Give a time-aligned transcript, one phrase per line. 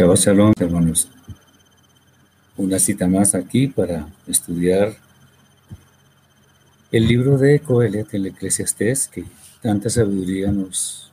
[0.00, 1.10] Shabbat Shalom, hermanos.
[2.56, 4.96] Una cita más aquí para estudiar
[6.90, 9.26] el libro de Coelet, el Eclesiastés, que
[9.60, 11.10] tanta sabiduría nos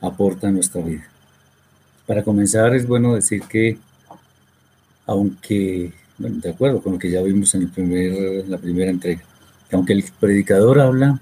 [0.00, 1.04] aporta a nuestra vida.
[2.06, 3.78] Para comenzar, es bueno decir que,
[5.04, 9.24] aunque, bueno, de acuerdo con lo que ya vimos en, el primer, la primera entrega,
[9.68, 11.18] que aunque el predicador habla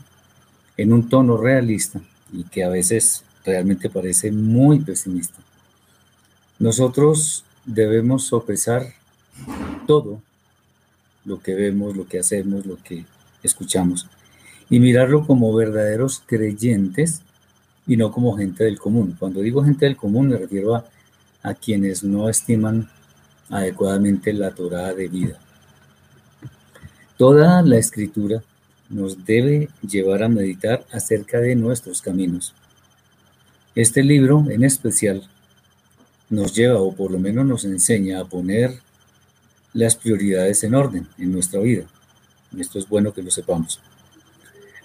[0.76, 1.98] en un tono realista
[2.30, 5.40] y que a veces realmente parece muy pesimista,
[6.60, 8.92] nosotros debemos sopesar
[9.86, 10.20] todo
[11.24, 13.06] lo que vemos, lo que hacemos, lo que
[13.42, 14.06] escuchamos,
[14.68, 17.22] y mirarlo como verdaderos creyentes
[17.86, 19.16] y no como gente del común.
[19.18, 20.84] Cuando digo gente del común me refiero a,
[21.54, 22.90] quienes no estiman
[23.48, 25.38] adecuadamente la Torah de vida.
[27.16, 28.42] Toda la escritura
[28.90, 32.54] nos debe llevar a meditar acerca de nuestros caminos.
[33.74, 35.26] Este libro en especial
[36.30, 38.78] nos lleva o por lo menos nos enseña a poner
[39.72, 41.84] las prioridades en orden en nuestra vida.
[42.58, 43.80] Esto es bueno que lo sepamos.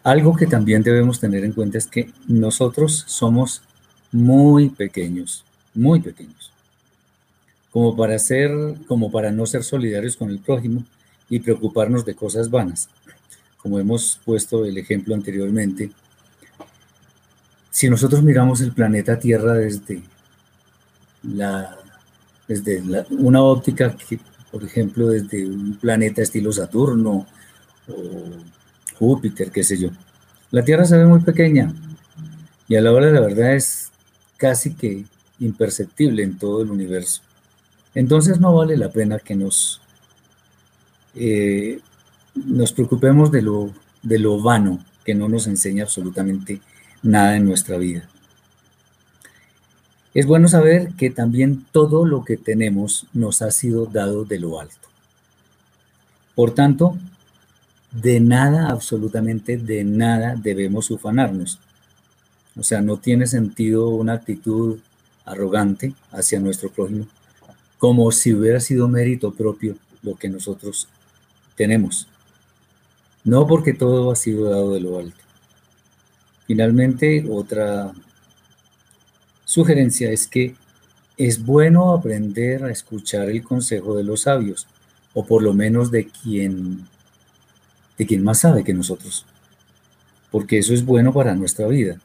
[0.04, 3.62] Algo que también debemos tener en cuenta es que nosotros somos
[4.12, 6.52] muy pequeños, muy pequeños,
[7.72, 8.52] como para ser,
[8.88, 10.84] como para no ser solidarios con el prójimo
[11.28, 12.88] y preocuparnos de cosas vanas.
[13.58, 15.90] Como hemos puesto el ejemplo anteriormente,
[17.72, 20.04] si nosotros miramos el planeta Tierra desde
[21.34, 21.76] la,
[22.48, 22.82] desde
[23.12, 24.20] una óptica que,
[24.52, 27.26] por ejemplo, desde un planeta estilo Saturno
[27.88, 27.96] o
[28.98, 29.90] Júpiter, qué sé yo.
[30.52, 31.74] La Tierra se ve muy pequeña
[32.68, 33.92] y a la hora de la verdad es
[34.38, 35.06] casi que
[35.40, 37.22] imperceptible en todo el universo.
[37.94, 39.82] Entonces no vale la pena que nos,
[41.16, 41.80] eh,
[42.36, 43.72] nos preocupemos de lo,
[44.02, 46.62] de lo vano que no nos enseña absolutamente
[47.04, 48.08] nada en nuestra vida.
[50.16, 54.62] Es bueno saber que también todo lo que tenemos nos ha sido dado de lo
[54.62, 54.88] alto.
[56.36, 56.98] Por tanto,
[57.92, 61.60] de nada, absolutamente de nada debemos ufanarnos.
[62.58, 64.80] O sea, no tiene sentido una actitud
[65.26, 67.08] arrogante hacia nuestro prójimo,
[67.78, 70.88] como si hubiera sido mérito propio lo que nosotros
[71.58, 72.08] tenemos.
[73.26, 75.18] No porque todo ha sido dado de lo alto.
[76.48, 77.92] Finalmente, otra
[79.46, 80.56] sugerencia es que
[81.18, 84.68] es bueno aprender a escuchar el consejo de los sabios,
[85.14, 86.86] o por lo menos de quien,
[87.98, 89.26] de quien más sabe que nosotros,
[90.30, 92.00] porque eso es bueno para nuestra vida.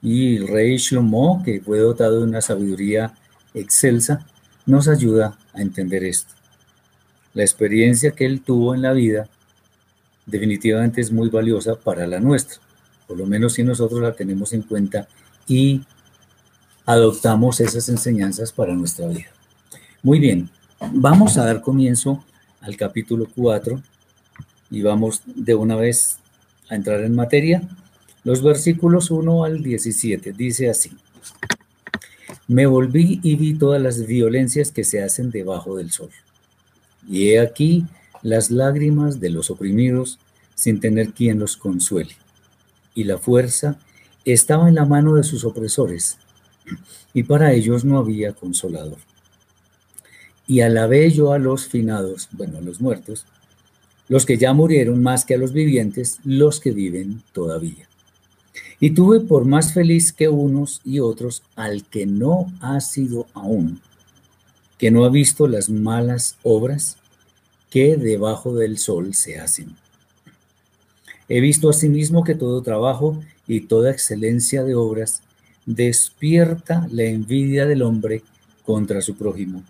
[0.00, 3.12] Y el rey Shlomo, que fue dotado de una sabiduría
[3.54, 4.24] excelsa,
[4.66, 6.34] nos ayuda a entender esto.
[7.34, 9.28] La experiencia que él tuvo en la vida
[10.26, 12.58] definitivamente es muy valiosa para la nuestra,
[13.08, 15.08] por lo menos si nosotros la tenemos en cuenta
[15.48, 15.82] y
[16.88, 19.26] adoptamos esas enseñanzas para nuestra vida.
[20.02, 20.48] Muy bien,
[20.94, 22.24] vamos a dar comienzo
[22.62, 23.78] al capítulo 4
[24.70, 26.16] y vamos de una vez
[26.70, 27.60] a entrar en materia.
[28.24, 30.90] Los versículos 1 al 17 dice así.
[32.46, 36.08] Me volví y vi todas las violencias que se hacen debajo del sol.
[37.06, 37.84] Y he aquí
[38.22, 40.18] las lágrimas de los oprimidos
[40.54, 42.16] sin tener quien los consuele.
[42.94, 43.76] Y la fuerza
[44.24, 46.16] estaba en la mano de sus opresores
[47.14, 48.98] y para ellos no había consolador.
[50.46, 53.26] Y alabé yo a los finados, bueno, a los muertos,
[54.08, 57.86] los que ya murieron más que a los vivientes, los que viven todavía.
[58.80, 63.80] Y tuve por más feliz que unos y otros al que no ha sido aún,
[64.78, 66.96] que no ha visto las malas obras
[67.70, 69.76] que debajo del sol se hacen.
[71.28, 75.22] He visto asimismo que todo trabajo y toda excelencia de obras
[75.68, 78.22] despierta la envidia del hombre
[78.64, 79.62] contra su prójimo.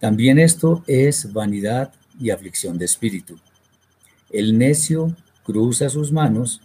[0.00, 3.38] También esto es vanidad y aflicción de espíritu.
[4.30, 5.14] El necio
[5.44, 6.60] cruza sus manos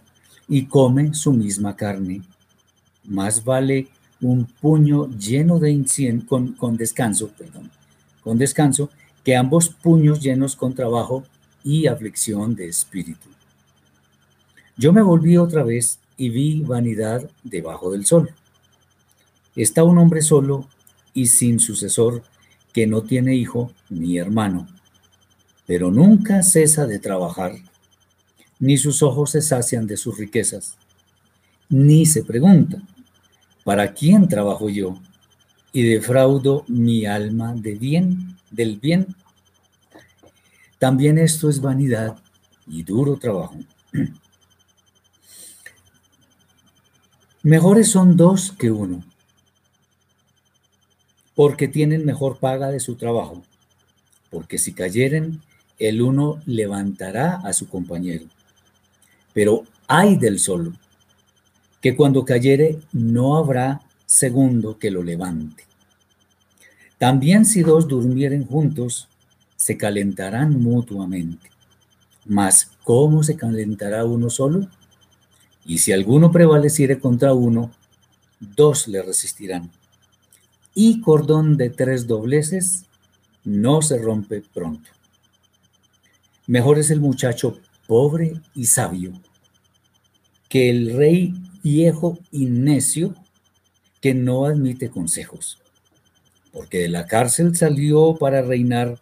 [0.48, 2.22] y come su misma carne.
[3.04, 3.86] Más vale
[4.20, 7.70] un puño lleno de incienso, con, descanso, perdón,
[8.24, 8.90] con descanso,
[9.22, 11.22] que ambos puños llenos con trabajo
[11.62, 13.28] y aflicción de espíritu.
[14.76, 18.30] Yo me volví otra vez y vi vanidad debajo del sol.
[19.56, 20.68] Está un hombre solo
[21.14, 22.22] y sin sucesor
[22.74, 24.68] que no tiene hijo ni hermano,
[25.64, 27.52] pero nunca cesa de trabajar,
[28.58, 30.76] ni sus ojos se sacian de sus riquezas,
[31.70, 32.82] ni se pregunta,
[33.64, 35.00] ¿para quién trabajo yo?
[35.72, 39.06] Y defraudo mi alma de bien, del bien.
[40.78, 42.18] También esto es vanidad
[42.66, 43.56] y duro trabajo.
[47.42, 49.02] Mejores son dos que uno,
[51.34, 53.42] porque tienen mejor paga de su trabajo,
[54.30, 55.40] porque si cayeren,
[55.78, 58.26] el uno levantará a su compañero.
[59.32, 60.74] Pero hay del solo,
[61.80, 65.64] que cuando cayere no habrá segundo que lo levante.
[66.98, 69.08] También si dos durmieren juntos,
[69.56, 71.50] se calentarán mutuamente.
[72.26, 74.68] Mas, ¿cómo se calentará uno solo?
[75.70, 77.70] Y si alguno prevaleciere contra uno,
[78.40, 79.70] dos le resistirán.
[80.74, 82.86] Y cordón de tres dobleces
[83.44, 84.90] no se rompe pronto.
[86.48, 89.12] Mejor es el muchacho pobre y sabio
[90.48, 93.14] que el rey viejo y necio
[94.00, 95.60] que no admite consejos,
[96.50, 99.00] porque de la cárcel salió para reinar,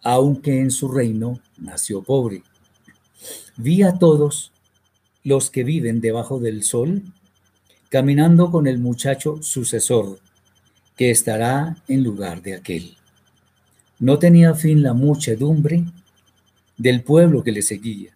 [0.00, 2.42] aunque en su reino nació pobre.
[3.58, 4.52] Vi a todos
[5.24, 7.02] los que viven debajo del sol,
[7.88, 10.18] caminando con el muchacho sucesor,
[10.96, 12.96] que estará en lugar de aquel.
[13.98, 15.84] No tenía fin la muchedumbre
[16.76, 18.10] del pueblo que le seguía.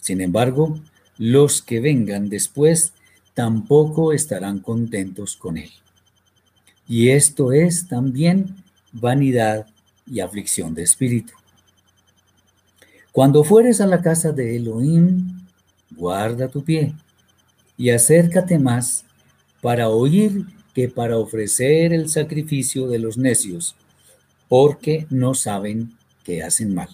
[0.00, 0.78] Sin embargo,
[1.18, 2.92] los que vengan después
[3.34, 5.70] tampoco estarán contentos con él.
[6.88, 8.54] Y esto es también
[8.92, 9.66] vanidad
[10.06, 11.32] y aflicción de espíritu.
[13.12, 15.35] Cuando fueres a la casa de Elohim,
[15.90, 16.94] guarda tu pie
[17.76, 19.04] y acércate más
[19.60, 20.44] para oír
[20.74, 23.74] que para ofrecer el sacrificio de los necios,
[24.48, 25.92] porque no saben
[26.24, 26.88] que hacen mal.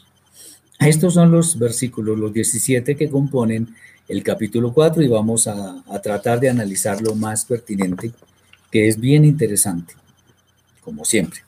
[0.78, 3.74] Estos son los versículos, los 17 que componen
[4.08, 8.12] el capítulo 4 y vamos a, tratar de analizar lo más pertinente,
[8.70, 9.94] que es bien interesante,
[10.80, 11.40] como siempre.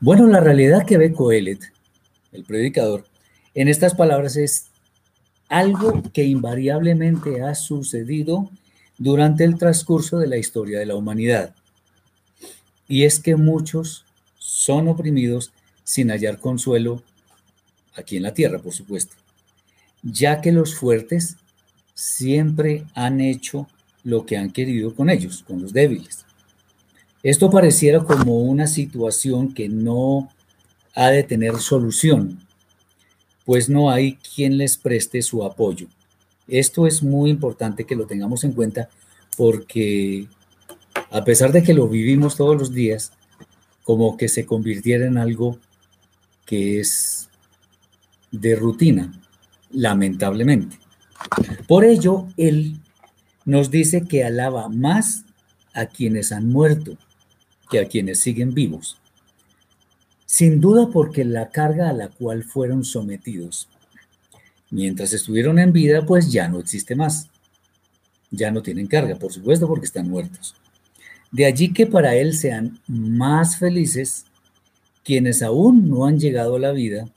[0.00, 1.60] Bueno, la realidad que ve Coelet,
[2.32, 3.04] el predicador,
[3.54, 4.67] en estas palabras es
[5.48, 8.50] algo que invariablemente ha sucedido
[8.98, 11.54] durante el transcurso de la historia de la humanidad.
[12.88, 14.04] Y es que muchos
[14.38, 15.52] son oprimidos
[15.84, 17.02] sin hallar consuelo
[17.94, 19.14] aquí en la tierra, por supuesto
[20.02, 21.36] ya que los fuertes
[21.94, 23.66] siempre han hecho
[24.04, 26.24] lo que han querido con ellos, con los débiles.
[27.22, 30.30] Esto pareciera como una situación que no
[30.94, 32.38] ha de tener solución,
[33.48, 35.86] pues no hay quien les preste su apoyo.
[36.48, 38.90] Esto es muy importante que lo tengamos en cuenta
[39.38, 40.28] porque
[41.10, 43.10] a pesar de que lo vivimos todos los días,
[43.84, 45.58] como que se convirtiera en algo
[46.44, 47.30] que es
[48.32, 49.18] de rutina,
[49.70, 50.78] lamentablemente.
[51.66, 52.76] Por ello, Él
[53.46, 55.24] nos dice que alaba más
[55.72, 56.98] a quienes han muerto
[57.70, 58.98] que a quienes siguen vivos.
[60.30, 63.66] Sin duda porque la carga a la cual fueron sometidos
[64.70, 67.30] mientras estuvieron en vida, pues ya no existe más.
[68.30, 70.54] Ya no tienen carga, por supuesto, porque están muertos.
[71.32, 74.26] De allí que para Él sean más felices
[75.02, 77.08] quienes aún no han llegado a la vida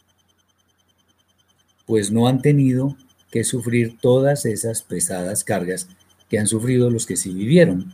[1.91, 2.95] pues no han tenido
[3.31, 5.89] que sufrir todas esas pesadas cargas
[6.29, 7.93] que han sufrido los que sí vivieron.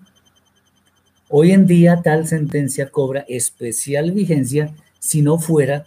[1.30, 5.86] Hoy en día tal sentencia cobra especial vigencia si no fuera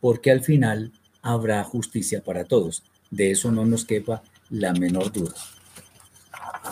[0.00, 2.82] porque al final habrá justicia para todos.
[3.10, 5.34] De eso no nos quepa la menor duda.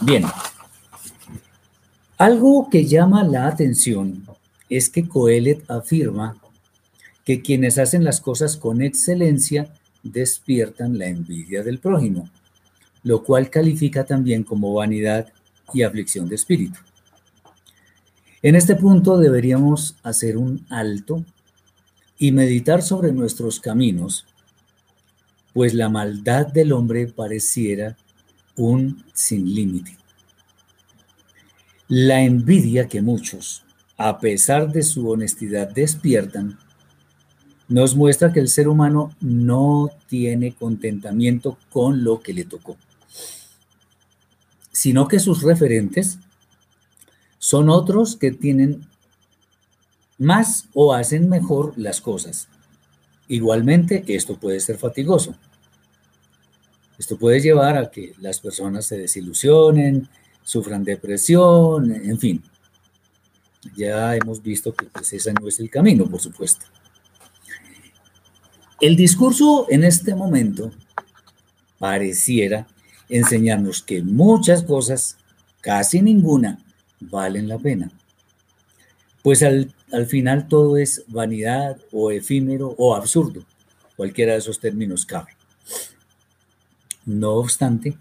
[0.01, 0.25] Bien,
[2.19, 4.25] algo que llama la atención
[4.69, 6.37] es que Coelet afirma
[7.25, 9.69] que quienes hacen las cosas con excelencia
[10.03, 12.29] despiertan la envidia del prójimo,
[13.03, 15.33] lo cual califica también como vanidad
[15.73, 16.79] y aflicción de espíritu.
[18.43, 21.25] En este punto deberíamos hacer un alto
[22.19, 24.25] y meditar sobre nuestros caminos,
[25.53, 27.97] pues la maldad del hombre pareciera
[28.57, 29.97] un sin límite.
[31.89, 33.65] La envidia que muchos,
[33.97, 36.59] a pesar de su honestidad, despiertan,
[37.69, 42.77] nos muestra que el ser humano no tiene contentamiento con lo que le tocó,
[44.71, 46.19] sino que sus referentes
[47.39, 48.87] son otros que tienen
[50.19, 52.49] más o hacen mejor las cosas.
[53.29, 55.35] Igualmente, esto puede ser fatigoso.
[56.99, 60.09] Esto puede llevar a que las personas se desilusionen,
[60.45, 62.43] sufran depresión, en fin.
[63.77, 66.67] Ya hemos visto que pues, ese no es el camino, por supuesto.
[68.81, 70.71] El discurso en este momento
[71.79, 72.67] pareciera
[73.09, 75.17] enseñarnos que muchas cosas,
[75.61, 76.59] casi ninguna,
[77.01, 77.91] valen la pena.
[79.23, 79.73] Pues al,
[80.07, 83.45] final todo es vanidad o efímero o absurdo.
[83.97, 85.33] Cualquiera de esos términos cabe.
[87.07, 87.97] No obstante,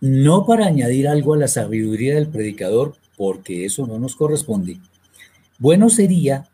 [0.00, 4.78] no para añadir algo a la sabiduría del predicador, porque eso no nos corresponde,
[5.58, 6.46] bueno sería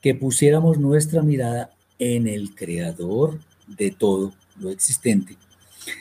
[0.00, 5.36] que pusiéramos nuestra mirada en el creador de todo lo existente,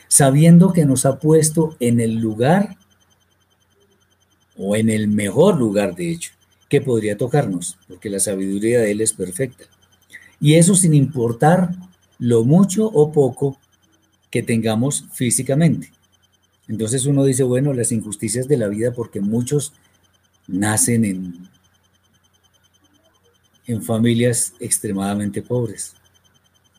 [0.07, 2.77] sabiendo que nos ha puesto en el lugar
[4.63, 6.33] o en el mejor lugar, de hecho,
[6.69, 9.65] que podría tocarnos, porque la sabiduría de Él es perfecta.
[10.39, 11.71] Y eso sin importar
[12.19, 13.57] lo mucho o poco
[14.29, 15.91] que tengamos físicamente.
[16.67, 19.73] Entonces uno dice, bueno, las injusticias de la vida, porque muchos
[20.47, 21.49] nacen en,
[23.65, 25.95] en familias extremadamente pobres.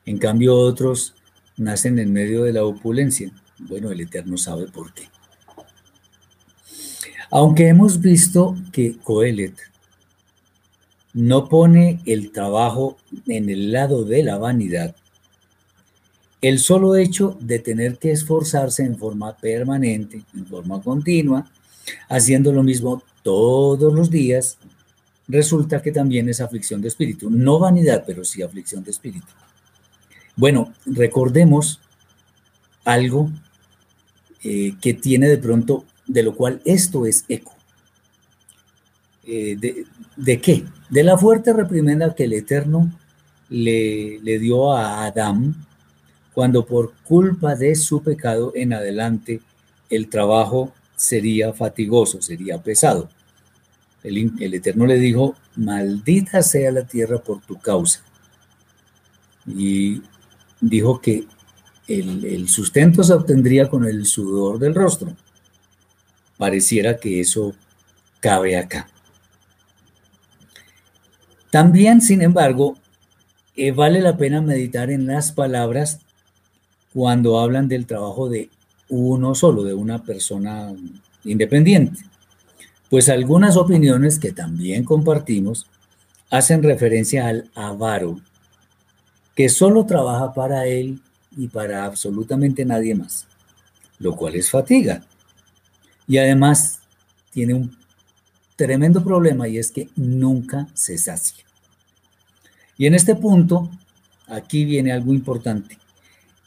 [0.06, 1.14] En cambio, otros
[1.56, 3.32] nacen en medio de la opulencia.
[3.58, 5.12] Bueno, el Eterno sabe por qué.
[7.34, 9.56] Aunque hemos visto que Coelet
[11.14, 14.94] no pone el trabajo en el lado de la vanidad,
[16.42, 21.50] el solo hecho de tener que esforzarse en forma permanente, en forma continua,
[22.10, 24.58] haciendo lo mismo todos los días,
[25.26, 27.30] resulta que también es aflicción de espíritu.
[27.30, 29.32] No vanidad, pero sí aflicción de espíritu.
[30.36, 31.80] Bueno, recordemos
[32.84, 33.30] algo
[34.44, 37.54] eh, que tiene de pronto, de lo cual esto es eco.
[39.25, 40.64] Eh, de, de, qué?
[40.90, 42.92] De la fuerte reprimenda que el Eterno
[43.49, 45.54] le, le dio a Adán
[46.35, 49.40] cuando por culpa de su pecado en adelante
[49.90, 53.09] el trabajo sería fatigoso, sería pesado.
[54.02, 58.02] El, Eterno le dijo, maldita sea la tierra por tu causa.
[59.47, 60.02] Y
[60.61, 61.26] dijo que
[61.87, 65.14] el, el sustento se obtendría con el sudor del rostro.
[66.42, 67.54] Pareciera que eso
[68.18, 68.88] cabe acá.
[71.52, 72.76] También, sin embargo,
[73.54, 76.00] eh, vale la pena meditar en las palabras
[76.92, 78.50] cuando hablan del trabajo de
[78.88, 80.72] uno solo, de una persona
[81.22, 82.00] independiente.
[82.90, 85.66] Pues algunas opiniones que también compartimos
[86.28, 88.18] hacen referencia al avaro,
[89.37, 90.99] que solo trabaja para él
[91.37, 93.28] y para absolutamente nadie más,
[94.00, 95.04] lo cual es fatiga.
[96.12, 96.81] Y además
[97.31, 97.76] tiene un
[98.57, 101.45] tremendo problema y es que nunca se sacia.
[102.76, 103.71] Y en este punto,
[104.26, 105.78] aquí viene algo importante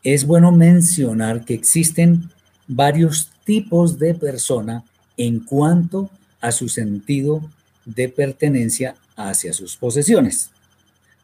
[0.06, 2.30] es bueno mencionar que existen
[2.68, 4.84] varios tipos de persona
[5.18, 7.42] en cuanto a su sentido
[7.86, 10.52] de pertenencia hacia sus posesiones.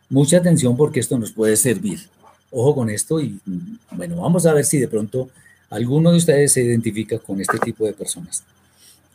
[0.09, 2.09] Mucha atención porque esto nos puede servir.
[2.49, 3.39] Ojo con esto y
[3.91, 5.29] bueno, vamos a ver si de pronto
[5.71, 8.43] alguno de ustedes se identifica con este tipo de personas.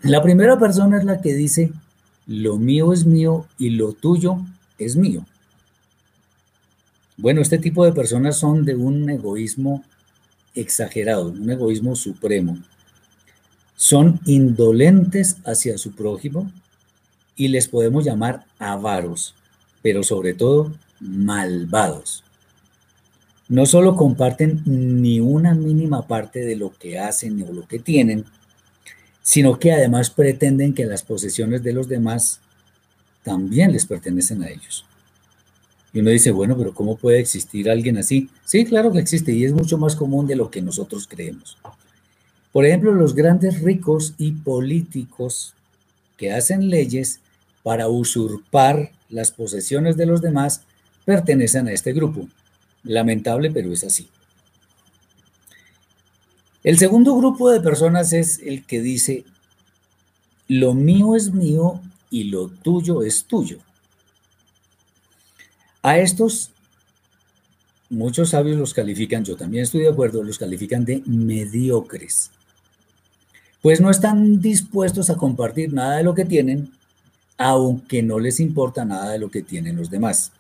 [0.03, 1.71] La primera persona es la que dice,
[2.27, 4.39] lo mío es mío y lo tuyo
[4.79, 5.25] es mío.
[7.19, 9.85] Bueno, este tipo de personas son de un egoísmo
[10.55, 12.59] exagerado, un egoísmo supremo.
[13.77, 16.51] Son indolentes hacia su prójimo
[17.37, 19.35] y les podemos llamar avaros,
[19.83, 22.25] pero sobre todo malvados.
[23.49, 28.25] No solo comparten ni una mínima parte de lo que hacen o lo que tienen,
[29.23, 32.41] sino que además pretenden que las posesiones de los demás
[33.23, 34.85] también les pertenecen a ellos.
[35.93, 38.29] Y uno dice, bueno, pero ¿cómo puede existir alguien así?
[38.45, 41.57] Sí, claro que existe y es mucho más común de lo que nosotros creemos.
[42.53, 45.55] Por ejemplo, los grandes ricos y políticos
[46.17, 47.21] que hacen leyes
[47.63, 50.63] para usurpar las posesiones de los demás
[51.05, 52.29] pertenecen a este grupo.
[52.87, 54.09] Lamentable, pero es así.
[56.65, 59.25] El segundo grupo de personas es el que dice,
[60.49, 63.59] lo mío es mío y lo tuyo es tuyo.
[65.83, 66.51] A estos,
[67.89, 72.31] muchos sabios los califican, yo también estoy de acuerdo, los califican de mediocres,
[73.63, 76.73] pues no están dispuestos a compartir nada de lo que tienen,
[77.39, 80.33] aunque no les importa nada de lo que tienen los demás.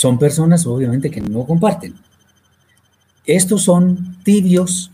[0.00, 1.94] Son personas, obviamente, que no comparten.
[3.26, 4.90] Estos son tibios,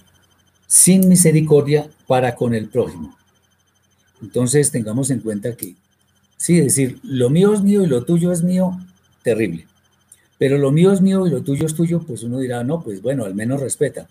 [0.67, 3.17] sin misericordia para con el prójimo.
[4.21, 5.77] Entonces tengamos en cuenta que
[6.37, 8.79] Sí, decir, lo mío es mío y lo tuyo es mío,
[9.23, 9.67] terrible.
[10.39, 13.01] Pero lo mío es mío y lo tuyo es tuyo, pues uno dirá, no, pues
[13.01, 14.07] bueno, al menos respeta,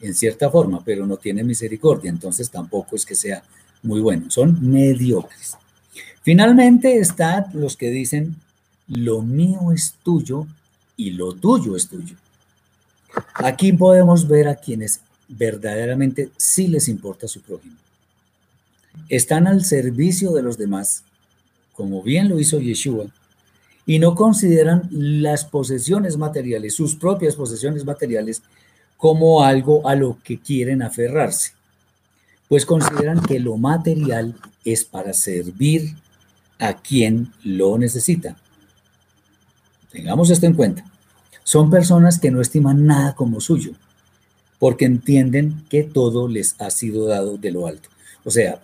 [0.00, 3.44] en cierta forma, pero no tiene misericordia, entonces tampoco es que sea
[3.82, 5.56] muy bueno, son mediocres.
[6.22, 8.34] Finalmente están los que dicen,
[8.90, 10.46] lo mío es tuyo
[10.96, 12.16] y lo tuyo es tuyo.
[13.34, 17.76] Aquí podemos ver a quienes verdaderamente sí les importa su prójimo.
[19.08, 21.04] Están al servicio de los demás
[21.80, 23.06] como bien lo hizo Yeshua,
[23.86, 28.42] y no consideran las posesiones materiales, sus propias posesiones materiales,
[28.98, 31.52] como algo a lo que quieren aferrarse.
[32.48, 35.94] pues consideran que lo material es para servir
[36.58, 38.36] a quien lo necesita.
[39.90, 40.84] Tengamos esto en cuenta.
[41.42, 43.72] Son personas que no estiman nada como suyo,
[44.58, 47.88] porque entienden que todo les ha sido dado de lo alto.
[48.24, 48.60] O sea,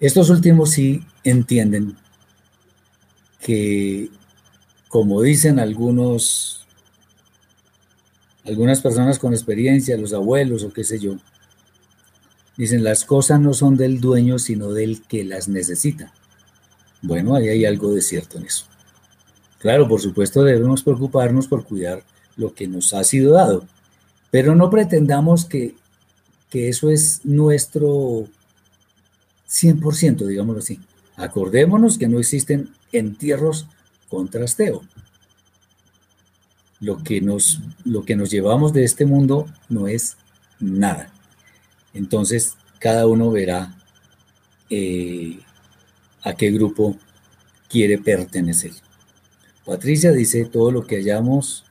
[0.00, 1.96] estos últimos sí entienden
[3.40, 4.10] que,
[4.88, 6.66] como dicen algunos,
[8.44, 11.16] algunas personas con experiencia, los abuelos o qué sé yo,
[12.56, 16.12] dicen las cosas no son del dueño, sino del que las necesita.
[17.00, 18.66] Bueno, ahí hay algo de cierto en eso.
[19.58, 22.02] Claro, por supuesto debemos preocuparnos por cuidar
[22.36, 23.64] lo que nos ha sido dado,
[24.30, 25.74] pero no pretendamos que,
[26.52, 28.26] eso es nuestro
[29.50, 30.80] 100%, digámoslo así.
[31.16, 33.66] Acordémonos que no existen entierros
[34.08, 34.82] con trasteo.
[36.80, 40.16] Lo que nos, lo que nos llevamos de este mundo no es
[40.58, 41.12] nada.
[41.92, 43.76] Entonces, cada uno verá
[44.70, 45.40] eh,
[46.22, 46.96] a qué grupo
[47.68, 48.72] quiere pertenecer.
[49.66, 51.64] Patricia dice, todo lo que hayamos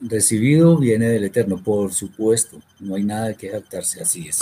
[0.00, 4.38] recibido viene del Eterno, por supuesto, no hay nada que jactarse, así es.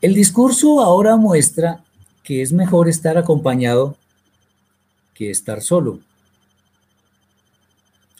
[0.00, 1.84] El discurso ahora muestra
[2.24, 3.96] que es mejor estar acompañado
[5.12, 6.00] que estar solo.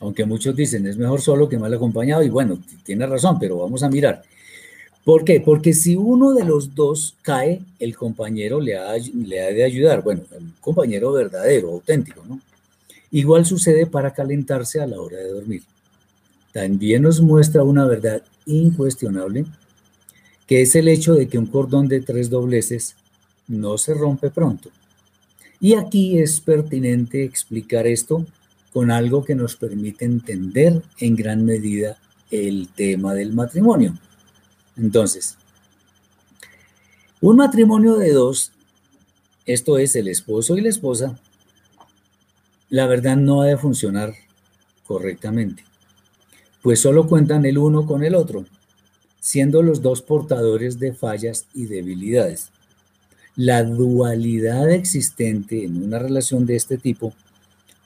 [0.00, 3.82] Aunque muchos dicen es mejor solo que mal acompañado, y bueno, tiene razón, pero vamos
[3.82, 4.22] a mirar.
[5.08, 5.40] ¿Por qué?
[5.40, 10.02] Porque si uno de los dos cae, el compañero le ha, le ha de ayudar.
[10.02, 12.38] Bueno, el compañero verdadero, auténtico, ¿no?
[13.10, 15.62] Igual sucede para calentarse a la hora de dormir.
[16.52, 19.46] También nos muestra una verdad incuestionable,
[20.46, 22.94] que es el hecho de que un cordón de tres dobleces
[23.46, 24.68] no se rompe pronto.
[25.58, 28.26] Y aquí es pertinente explicar esto
[28.74, 31.96] con algo que nos permite entender en gran medida
[32.30, 33.94] el tema del matrimonio.
[34.78, 35.36] Entonces,
[37.20, 38.52] un matrimonio de dos,
[39.44, 41.18] esto es el esposo y la esposa,
[42.70, 44.14] la verdad no ha de funcionar
[44.86, 45.64] correctamente,
[46.62, 48.44] pues solo cuentan el uno con el otro,
[49.18, 52.50] siendo los dos portadores de fallas y debilidades.
[53.34, 57.12] La dualidad existente en una relación de este tipo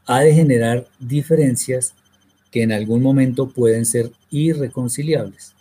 [0.06, 1.94] ha de generar diferencias
[2.50, 5.54] que en algún momento pueden ser irreconciliables.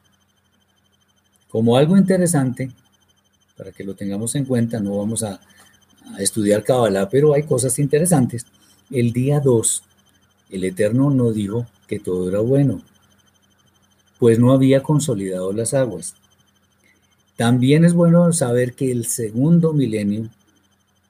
[1.51, 2.71] Como algo interesante,
[3.57, 5.39] para que lo tengamos en cuenta, no vamos a,
[6.17, 8.45] estudiar Kabbalah, pero hay cosas interesantes.
[8.89, 9.83] El día 2,
[10.49, 12.81] el Eterno no dijo que todo era bueno,
[14.19, 16.15] pues no había consolidado las aguas.
[17.37, 20.29] También es bueno saber que el segundo milenio,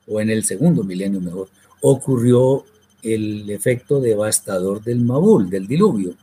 [0.08, 1.50] o en el segundo milenio mejor,
[1.82, 2.66] ocurrió
[3.02, 6.16] el efecto devastador del Mabul, del diluvio,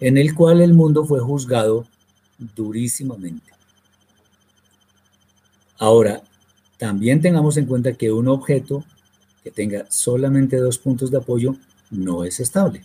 [0.00, 1.86] en el cual el mundo fue juzgado
[2.38, 3.52] durísimamente.
[5.78, 6.22] Ahora,
[6.78, 8.84] también tengamos en cuenta que un objeto
[9.42, 11.56] que tenga solamente dos puntos de apoyo
[11.90, 12.84] no es estable.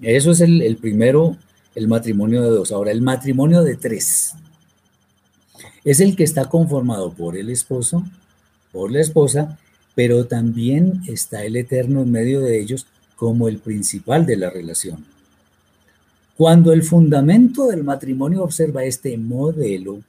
[0.00, 1.36] Eso es el, primero,
[1.74, 2.72] el matrimonio de dos.
[2.72, 4.34] Ahora, el matrimonio de tres
[5.84, 8.04] es el que está conformado por el esposo,
[8.72, 9.58] por la esposa,
[9.94, 15.06] pero también está el Eterno en medio de ellos como el principal de la relación.
[16.36, 20.00] Cuando el fundamento del matrimonio observa este modelo,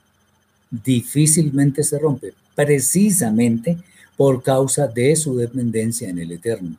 [0.69, 3.77] difícilmente se rompe, precisamente
[4.17, 6.75] por causa de su dependencia en el Eterno.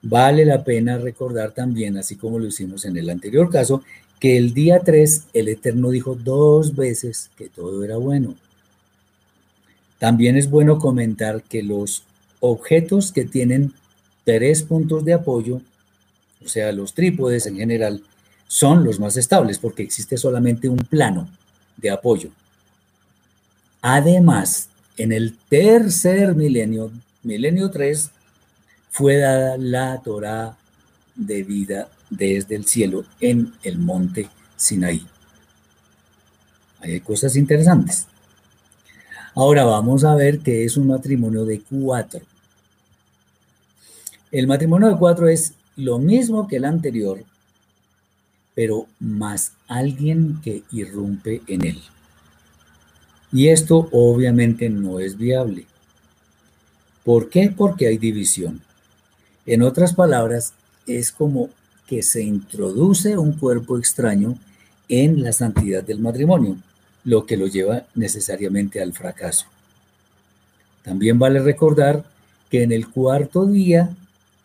[0.00, 3.82] Vale la pena recordar también, así como lo hicimos en el anterior caso,
[4.20, 8.36] que el día 3 el Eterno dijo dos veces que todo era bueno.
[9.98, 12.04] También es bueno comentar que los
[12.40, 13.72] objetos que tienen
[14.24, 15.60] tres puntos de apoyo,
[16.44, 18.02] o sea, los trípodes en general,
[18.54, 21.28] son los más estables porque existe solamente un plano
[21.76, 22.30] de apoyo.
[23.82, 26.92] Además, en el tercer milenio,
[27.24, 28.10] milenio 3,
[28.90, 30.56] fue dada la Torah
[31.16, 35.04] de vida desde el cielo en el monte Sinaí.
[36.78, 38.06] Hay cosas interesantes.
[39.34, 42.20] Ahora vamos a ver qué es un matrimonio de cuatro.
[44.30, 47.24] El matrimonio de cuatro es lo mismo que el anterior,
[48.54, 51.82] pero más alguien que irrumpe en él.
[53.32, 55.66] Y esto obviamente no es viable.
[57.04, 57.52] ¿Por qué?
[57.54, 58.60] Porque hay división.
[59.44, 60.54] En otras palabras,
[60.86, 61.50] es como
[61.86, 64.38] que se introduce un cuerpo extraño
[64.88, 66.56] en la santidad del matrimonio,
[67.04, 69.46] lo que lo lleva necesariamente al fracaso.
[70.82, 72.04] También vale recordar
[72.50, 73.90] que en el cuarto día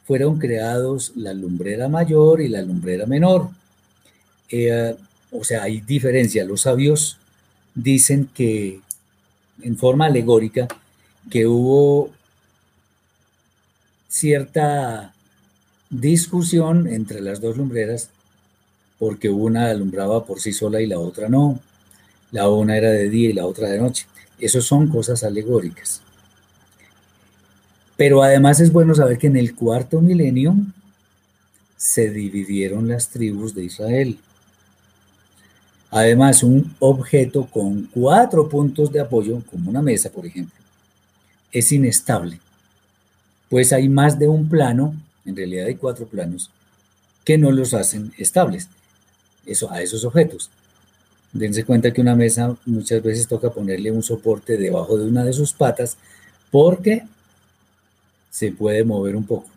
[0.06, 3.50] fueron creados la lumbrera mayor y la lumbrera menor,
[4.50, 4.96] eh,
[5.32, 6.46] o sea, hay diferencia.
[6.46, 7.18] Los sabios
[7.76, 8.82] dicen que,
[9.62, 10.68] en forma alegórica,
[11.30, 12.12] que hubo
[14.08, 15.14] cierta
[15.90, 18.10] discusión entre las dos lumbreras
[19.00, 21.60] porque una alumbraba por sí sola y la otra no.
[22.32, 24.06] La una era de día y la otra de noche.
[24.38, 26.02] Eso son cosas alegóricas.
[27.96, 30.56] Pero además es bueno saber que en el cuarto milenio
[31.76, 34.20] se dividieron las tribus de Israel.
[35.91, 40.56] Además, un objeto con cuatro puntos de apoyo, como una mesa, por ejemplo,
[41.52, 42.39] es inestable,
[43.49, 46.52] pues hay más de un plano, en realidad hay cuatro planos,
[47.25, 48.69] que no los hacen estables
[49.45, 50.49] eso, a esos objetos.
[51.34, 55.34] Dense cuenta que una mesa muchas veces toca ponerle un soporte debajo de una de
[55.34, 55.97] sus patas
[56.52, 57.04] porque
[58.32, 59.47] se puede mover un poco.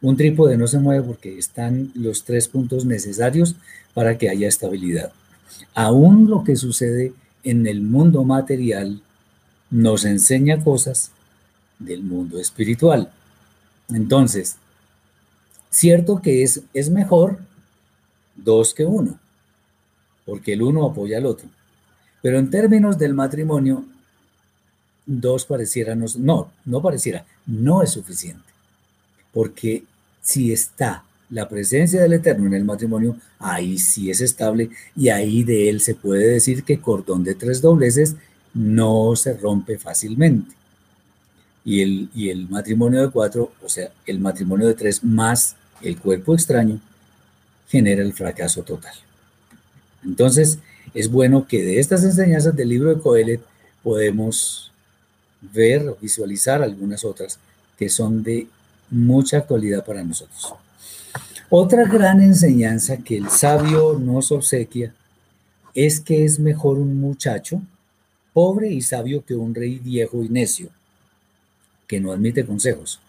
[0.00, 3.56] Un trípode no se mueve porque están los tres puntos necesarios
[3.94, 5.12] para que haya estabilidad.
[5.74, 7.12] Aún lo que sucede
[7.44, 9.00] en el mundo material
[9.70, 11.12] nos enseña cosas
[11.78, 13.12] del mundo espiritual.
[13.88, 14.56] Entonces,
[15.70, 17.38] cierto que es, es mejor
[18.36, 19.18] dos que uno,
[20.24, 21.48] porque el uno apoya al otro.
[22.22, 23.84] Pero en términos del matrimonio,
[25.06, 28.44] dos pareciera, no, no, pareciera, no es suficiente.
[29.32, 29.84] Porque
[30.20, 35.44] si está la presencia del Eterno en el matrimonio, ahí sí es estable y ahí
[35.44, 38.16] de él se puede decir que cordón de tres dobleces
[38.54, 40.54] no se rompe fácilmente.
[41.64, 45.98] Y el, y el matrimonio de cuatro, o sea, el matrimonio de tres más el
[45.98, 46.80] cuerpo extraño,
[47.68, 48.94] genera el fracaso total.
[50.04, 50.58] Entonces,
[50.94, 53.42] es bueno que de estas enseñanzas del libro de Coelet
[53.82, 54.72] podemos
[55.40, 57.38] ver o visualizar algunas otras
[57.78, 58.48] que son de
[58.90, 60.54] mucha actualidad para nosotros.
[61.50, 64.94] Otra gran enseñanza que el sabio nos obsequia
[65.74, 67.62] es que es mejor un muchacho
[68.34, 70.68] pobre y sabio que un rey viejo y necio,
[71.86, 73.00] que no admite consejos.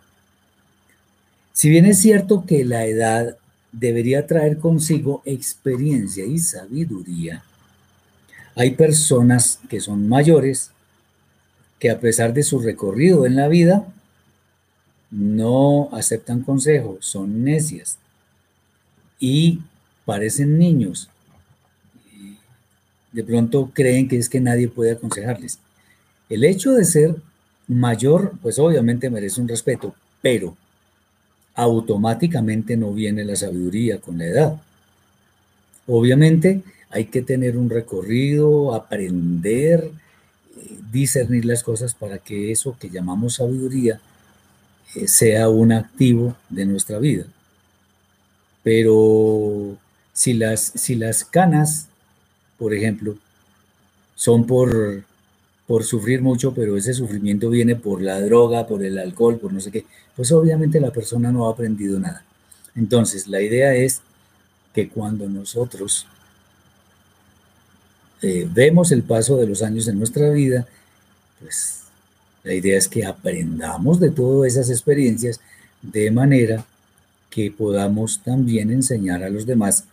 [1.52, 3.38] Si bien es cierto que la edad
[3.74, 7.44] debería traer consigo experiencia y sabiduría.
[8.56, 10.72] Hay personas que son mayores
[11.78, 13.86] que a pesar de su recorrido en la vida,
[15.12, 17.98] no aceptan consejos, son necias
[19.20, 19.60] y
[20.06, 21.10] parecen niños.
[23.12, 25.60] De pronto creen que es que nadie puede aconsejarles.
[26.30, 27.16] El hecho de ser
[27.68, 30.56] mayor, pues obviamente merece un respeto, pero
[31.56, 34.62] automáticamente no viene la sabiduría con la edad.
[35.88, 39.92] Obviamente hay que tener un recorrido, aprender,
[40.92, 44.00] discernir las cosas para que eso que llamamos sabiduría
[44.96, 47.26] eh, sea un activo de nuestra vida.
[48.70, 49.80] Pero
[50.14, 51.88] si las, si las canas,
[52.60, 53.18] por ejemplo,
[54.14, 55.04] son por
[55.66, 59.60] por sufrir mucho, pero ese sufrimiento viene por la droga, por el alcohol, por no
[59.60, 62.24] sé qué, pues obviamente la persona no ha aprendido nada.
[62.76, 64.02] Entonces, la idea es
[64.74, 66.06] que cuando nosotros
[68.22, 70.68] eh, vemos el paso de los años en nuestra vida,
[71.40, 71.86] pues
[72.44, 75.40] la idea es que aprendamos de todas esas experiencias
[75.82, 76.66] de manera
[77.30, 79.86] que podamos también enseñar a los demás,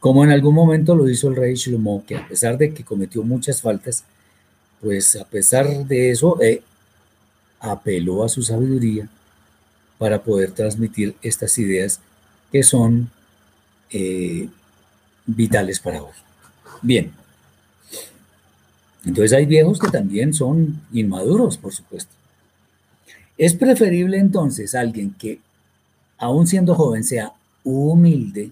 [0.00, 3.22] como en algún momento lo hizo el rey Shlomo, que a pesar de que cometió
[3.22, 4.04] muchas faltas,
[4.80, 6.62] pues a pesar de eso, eh,
[7.60, 9.08] apeló a su sabiduría
[9.98, 12.00] para poder transmitir estas ideas
[12.52, 13.10] que son
[13.90, 14.48] eh,
[15.26, 16.12] vitales para hoy.
[16.82, 17.12] Bien.
[19.04, 22.12] Entonces hay viejos que también son inmaduros, por supuesto.
[23.38, 25.40] Es preferible entonces alguien que,
[26.18, 27.32] aún siendo joven, sea
[27.64, 28.50] humilde,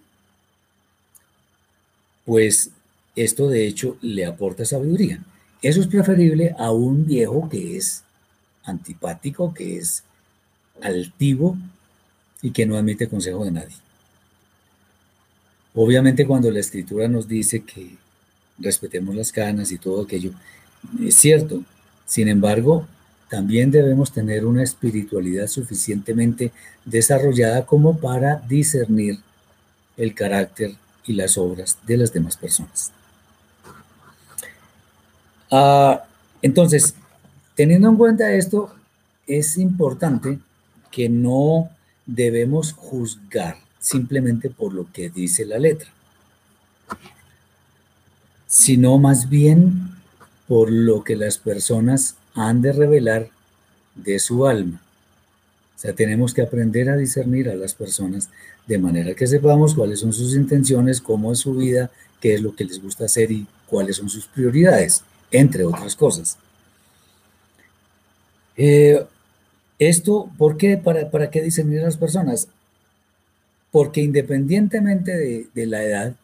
[2.24, 2.70] pues
[3.16, 5.20] esto de hecho le aporta sabiduría.
[5.62, 8.02] Eso es preferible a un viejo que es
[8.64, 10.02] antipático, que es
[10.82, 11.56] altivo
[12.42, 13.76] y que no admite consejo de nadie.
[15.74, 17.96] Obviamente cuando la escritura nos dice que
[18.58, 20.32] respetemos las canas y todo aquello,
[21.00, 21.62] es cierto.
[22.06, 22.86] Sin embargo,
[23.34, 26.52] también debemos tener una espiritualidad suficientemente
[26.84, 29.18] desarrollada como para discernir
[29.96, 32.92] el carácter y las obras de las demás personas.
[35.50, 36.04] Ah,
[36.42, 36.94] entonces,
[37.56, 38.72] teniendo en cuenta esto,
[39.26, 40.38] es importante
[40.92, 41.70] que no
[42.06, 45.90] debemos juzgar simplemente por lo que dice la letra,
[48.46, 49.90] sino más bien
[50.46, 53.28] por lo que las personas han de revelar
[53.94, 54.80] de su alma.
[55.76, 58.28] sea, tenemos que aprender a discernir a las personas
[58.66, 62.54] de manera que sepamos cuáles son sus intenciones, cómo es su vida, qué es lo
[62.54, 66.38] que les gusta hacer y cuáles son sus prioridades, entre otras cosas.
[68.56, 69.04] Eh,
[69.78, 70.76] esto, ¿por qué?
[70.76, 72.48] ¿Para, ¿Para qué discernir a las personas?
[73.70, 76.14] Porque independientemente de, de la edad,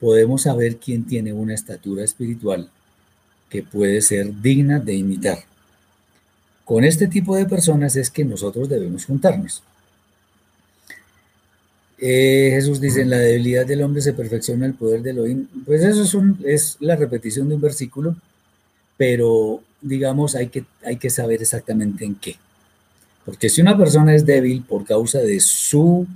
[0.00, 2.70] podemos saber quién tiene una estatura espiritual
[3.48, 5.38] que puede ser digna de imitar.
[6.64, 9.62] Con este tipo de personas es que nosotros debemos juntarnos.
[11.98, 15.46] Eh, Jesús dice, en la debilidad del hombre se perfecciona el poder de Elohim.
[15.64, 18.16] Pues eso es, es, la repetición de un versículo,
[18.96, 22.36] pero digamos hay que, hay que saber exactamente en qué.
[23.24, 26.06] Porque si una persona es débil por causa de su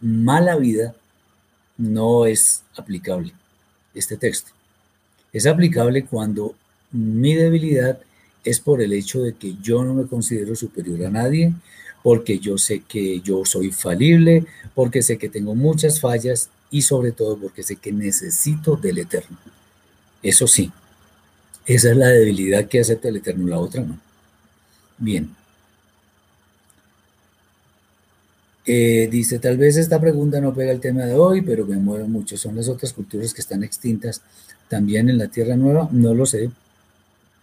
[0.00, 0.94] mala vida,
[1.76, 3.32] no es aplicable
[3.94, 4.50] este texto.
[5.32, 6.54] Es aplicable cuando
[6.92, 7.98] mi debilidad
[8.44, 11.52] es por el hecho de que yo no me considero superior a nadie,
[12.02, 17.12] porque yo sé que yo soy falible, porque sé que tengo muchas fallas y sobre
[17.12, 19.38] todo porque sé que necesito del Eterno.
[20.22, 20.72] Eso sí,
[21.66, 23.98] esa es la debilidad que acepta el Eterno, la otra no.
[24.98, 25.34] Bien.
[28.64, 32.04] Eh, dice, tal vez esta pregunta no pega el tema de hoy, pero me mueve
[32.04, 32.36] mucho.
[32.36, 34.22] ¿Son las otras culturas que están extintas
[34.68, 35.88] también en la Tierra Nueva?
[35.92, 36.50] No lo sé.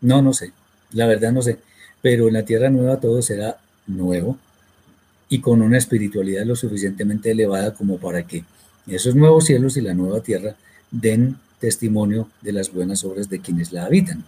[0.01, 0.51] No, no sé.
[0.91, 1.59] La verdad no sé.
[2.01, 3.57] Pero en la Tierra Nueva todo será
[3.87, 4.37] nuevo
[5.29, 8.43] y con una espiritualidad lo suficientemente elevada como para que
[8.87, 10.55] esos nuevos cielos y la nueva tierra
[10.89, 14.25] den testimonio de las buenas obras de quienes la habitan.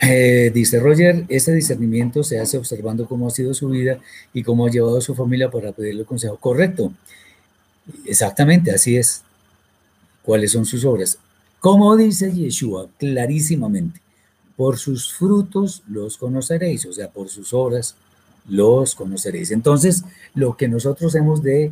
[0.00, 3.98] Eh, dice Roger, ese discernimiento se hace observando cómo ha sido su vida
[4.32, 6.36] y cómo ha llevado a su familia para pedirle consejo.
[6.38, 6.92] Correcto,
[8.06, 9.22] exactamente, así es.
[10.22, 11.18] ¿Cuáles son sus obras?
[11.62, 14.00] Como dice Yeshua clarísimamente,
[14.56, 17.94] por sus frutos los conoceréis, o sea, por sus obras
[18.48, 19.52] los conoceréis.
[19.52, 20.02] Entonces,
[20.34, 21.70] lo que nosotros hemos de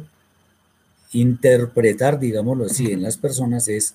[1.12, 3.94] interpretar, digámoslo así, en las personas es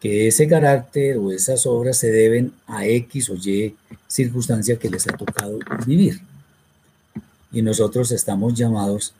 [0.00, 3.76] que ese carácter o esas obras se deben a X o Y
[4.08, 6.20] circunstancia que les ha tocado vivir.
[7.52, 9.14] Y nosotros estamos llamados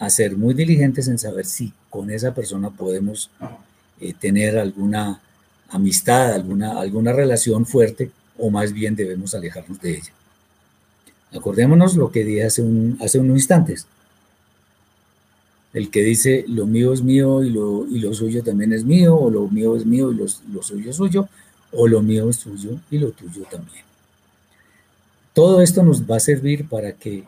[0.00, 3.30] a ser muy diligentes en saber si con esa persona podemos
[4.00, 5.20] eh, tener alguna
[5.68, 10.12] amistad, alguna, alguna relación fuerte o más bien debemos alejarnos de ella.
[11.32, 13.86] Acordémonos lo que dije hace, un, hace unos instantes
[15.76, 19.14] el que dice lo mío es mío y lo, y lo suyo también es mío,
[19.14, 21.28] o lo mío es mío y lo, lo suyo es suyo,
[21.70, 23.84] o lo mío es suyo y lo tuyo también.
[25.34, 27.24] Todo esto nos va a servir para que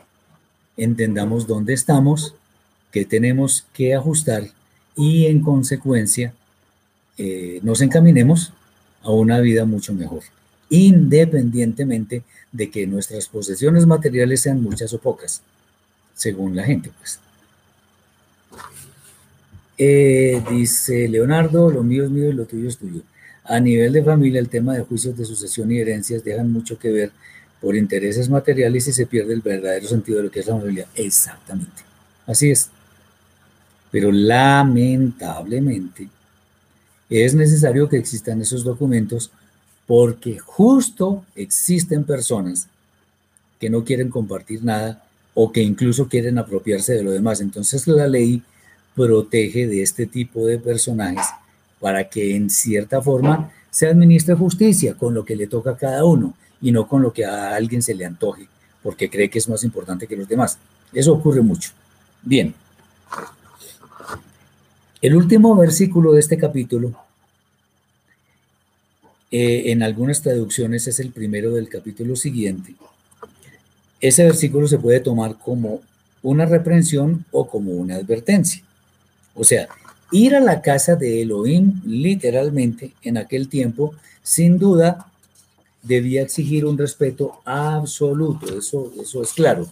[0.79, 2.35] entendamos dónde estamos,
[2.91, 4.45] qué tenemos que ajustar
[4.97, 6.33] y en consecuencia
[7.19, 8.53] eh, nos encaminemos
[9.03, 10.23] a una vida mucho mejor,
[10.71, 15.43] independientemente de que nuestras posesiones materiales sean muchas o pocas,
[16.15, 17.19] según la gente, pues.
[19.81, 23.03] Eh, dice Leonardo, lo mío es mío y lo tuyo es tuyo.
[23.45, 26.91] A nivel de familia, el tema de juicios de sucesión y herencias dejan mucho que
[26.91, 27.11] ver
[27.61, 30.87] por intereses materiales y se pierde el verdadero sentido de lo que es la familia.
[30.95, 31.83] Exactamente.
[32.27, 32.71] Así es.
[33.91, 36.09] Pero lamentablemente
[37.11, 39.31] es necesario que existan esos documentos
[39.87, 42.69] porque justo existen personas
[43.59, 47.41] que no quieren compartir nada o que incluso quieren apropiarse de lo demás.
[47.41, 48.43] Entonces la ley
[48.95, 51.27] protege de este tipo de personajes
[51.81, 56.05] para que en cierta forma se administre justicia con lo que le toca a cada
[56.05, 58.49] uno y no con lo que a alguien se le antoje
[58.83, 60.59] porque cree que es más importante que los demás.
[60.93, 61.71] Eso ocurre mucho.
[62.23, 62.55] Bien.
[65.01, 66.93] El último versículo de este capítulo,
[69.31, 72.75] eh, en algunas traducciones es el primero del capítulo siguiente.
[74.01, 75.83] Ese versículo se puede tomar como
[76.21, 78.65] una reprensión o como una advertencia.
[79.37, 79.69] O sea,
[80.11, 85.13] ir a la casa de Elohim, literalmente, en aquel tiempo, sin duda,
[85.81, 89.71] debía exigir un respeto absoluto, eso, eso es claro.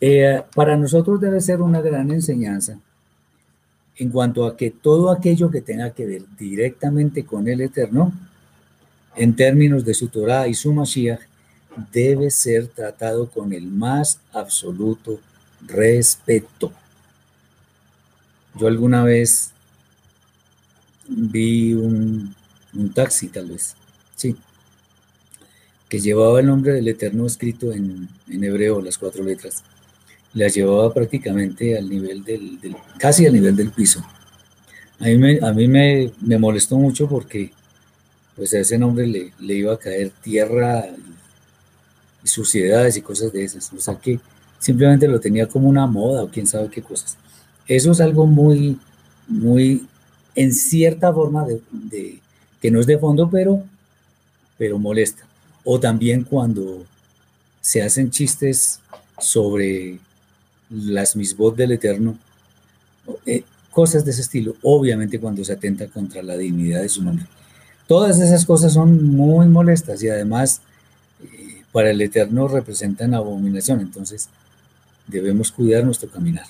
[0.00, 2.78] Eh, para nosotros debe ser una gran enseñanza
[3.96, 8.12] en cuanto a que todo aquello que tenga que ver directamente con el Eterno,
[9.16, 11.20] en términos de su Torah y su Mashiach,
[11.92, 15.20] debe ser tratado con el más absoluto
[15.66, 16.72] respeto.
[18.58, 19.52] Yo alguna vez
[21.08, 22.34] vi un,
[22.94, 23.74] taxi, tal vez,
[24.16, 24.36] sí,
[25.88, 29.62] que llevaba el nombre del Eterno escrito en, hebreo, las cuatro letras.
[30.34, 32.58] La llevaba prácticamente al nivel del,
[32.98, 34.04] casi al nivel del piso.
[34.98, 37.52] A mí me, a mí me, molestó mucho porque
[38.36, 40.86] pues a ese nombre le, le, iba a caer tierra
[42.24, 43.72] suciedades y cosas de esas.
[43.72, 44.20] O sea que
[44.58, 47.16] simplemente lo tenía como una moda o quién sabe qué cosas.
[47.66, 48.78] Eso es algo muy,
[49.26, 49.86] muy,
[50.34, 52.20] en cierta forma, de,
[52.60, 53.62] que no es de fondo, pero,
[54.58, 55.24] pero molesta.
[55.64, 56.84] O también cuando
[57.60, 58.80] se hacen chistes
[59.18, 59.98] sobre
[60.72, 62.16] las misbot del Eterno,
[63.26, 67.26] eh, cosas de ese estilo, obviamente cuando se atenta contra la dignidad de su nombre.
[67.86, 70.60] Todas esas cosas son muy molestas y además
[71.22, 74.28] eh, para el Eterno representan abominación, entonces
[75.06, 76.46] debemos cuidar nuestro caminar.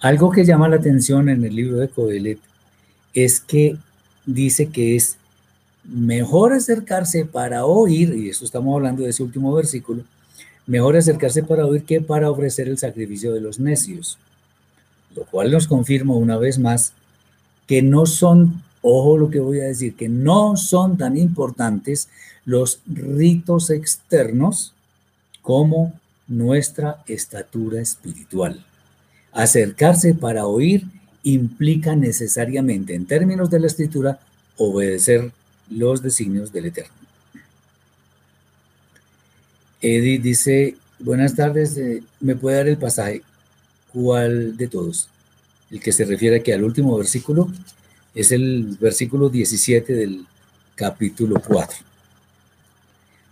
[0.00, 2.38] Algo que llama la atención en el libro de Coelet
[3.12, 3.76] es que
[4.26, 5.16] dice que es
[5.84, 10.04] mejor acercarse para oír, y eso estamos hablando de ese último versículo,
[10.70, 14.18] mejor acercarse para oír que para ofrecer el sacrificio de los necios,
[15.16, 16.92] lo cual nos confirma una vez más
[17.66, 22.08] que no son, ojo lo que voy a decir, que no son tan importantes
[22.44, 24.72] los ritos externos
[25.42, 25.92] como
[26.28, 28.64] nuestra estatura espiritual.
[29.32, 30.84] Acercarse para oír
[31.24, 34.20] implica necesariamente, en términos de la escritura,
[34.56, 35.32] obedecer
[35.68, 36.99] los designios del Eterno.
[39.80, 43.22] Edith dice, buenas tardes, eh, ¿me puede dar el pasaje?
[43.92, 45.08] ¿Cuál de todos?
[45.70, 47.50] El que se refiere aquí al último versículo
[48.14, 50.26] es el versículo 17 del
[50.74, 51.78] capítulo 4.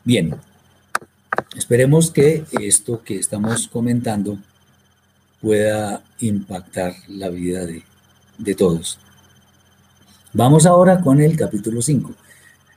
[0.04, 0.34] Bien,
[1.54, 4.38] esperemos que esto que estamos comentando
[5.42, 7.82] pueda impactar la vida de,
[8.38, 8.98] de todos.
[10.32, 12.14] Vamos ahora con el capítulo 5.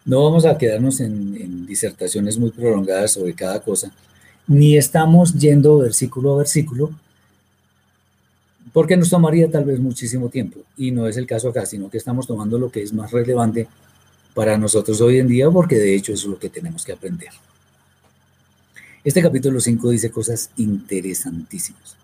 [0.05, 3.91] No vamos a quedarnos en, disertaciones muy prolongadas sobre cada cosa,
[4.47, 6.91] ni estamos yendo versículo a versículo,
[8.73, 10.59] porque nos tomaría tal vez muchísimo tiempo.
[10.75, 13.67] Y no es el caso acá, sino que estamos tomando lo que es más relevante
[14.33, 17.29] para nosotros hoy en día, porque de hecho eso es lo que tenemos que aprender.
[19.03, 21.95] Este capítulo 5 dice cosas interesantísimas.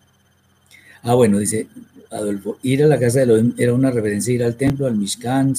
[1.03, 1.67] Ah, bueno, dice
[2.09, 5.55] Adolfo, ir a la casa de Elohim era una reverencia, ir al templo, al Mishkan,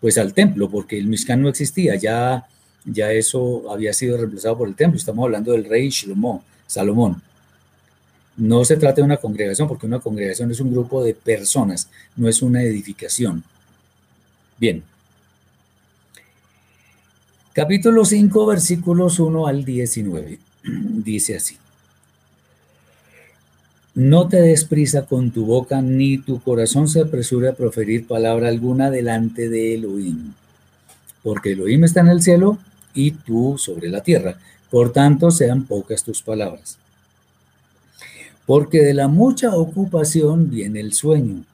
[0.00, 2.46] pues al templo, porque el Mishkan no existía, ya,
[2.84, 4.98] ya eso había sido reemplazado por el templo.
[4.98, 7.22] Estamos hablando del rey Shlomo, Salomón.
[8.36, 12.28] No se trata de una congregación, porque una congregación es un grupo de personas, no
[12.28, 13.44] es una edificación.
[14.58, 14.82] Bien.
[17.52, 20.38] Capítulo 5, versículos 1 al 19.
[20.64, 21.58] Dice así.
[23.94, 28.48] No te des prisa con tu boca, ni tu corazón se apresure a proferir palabra
[28.48, 30.32] alguna delante de Elohim,
[31.24, 32.58] porque Elohim está en el cielo
[32.94, 34.38] y tú sobre la tierra.
[34.70, 36.78] Por tanto, sean pocas tus palabras.
[38.46, 41.44] Porque de la mucha ocupación viene el sueño,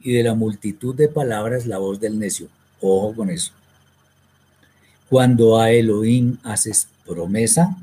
[0.00, 2.48] y de la multitud de palabras la voz del necio.
[2.80, 3.52] Ojo con eso.
[5.10, 7.76] Cuando a Elohim haces promesa,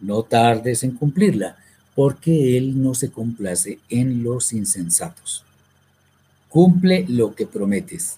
[0.00, 1.56] no tardes en cumplirla
[1.94, 5.44] porque Él no se complace en los insensatos.
[6.48, 8.16] Cumple lo que prometes.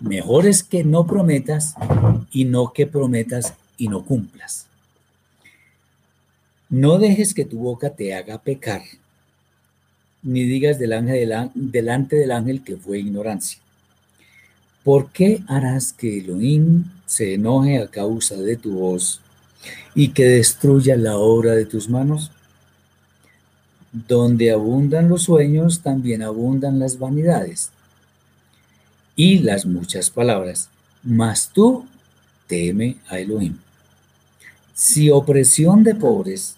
[0.00, 1.74] Mejor es que no prometas
[2.32, 4.66] y no que prometas y no cumplas.
[6.68, 8.82] No dejes que tu boca te haga pecar,
[10.22, 13.58] ni digas delante del ángel que fue ignorancia.
[14.84, 19.20] ¿Por qué harás que Elohim se enoje a causa de tu voz
[19.94, 22.32] y que destruya la obra de tus manos?
[23.92, 27.70] Donde abundan los sueños, también abundan las vanidades
[29.16, 30.68] y las muchas palabras.
[31.02, 31.86] Mas tú
[32.46, 33.56] teme a Elohim.
[34.74, 36.56] Si opresión de pobres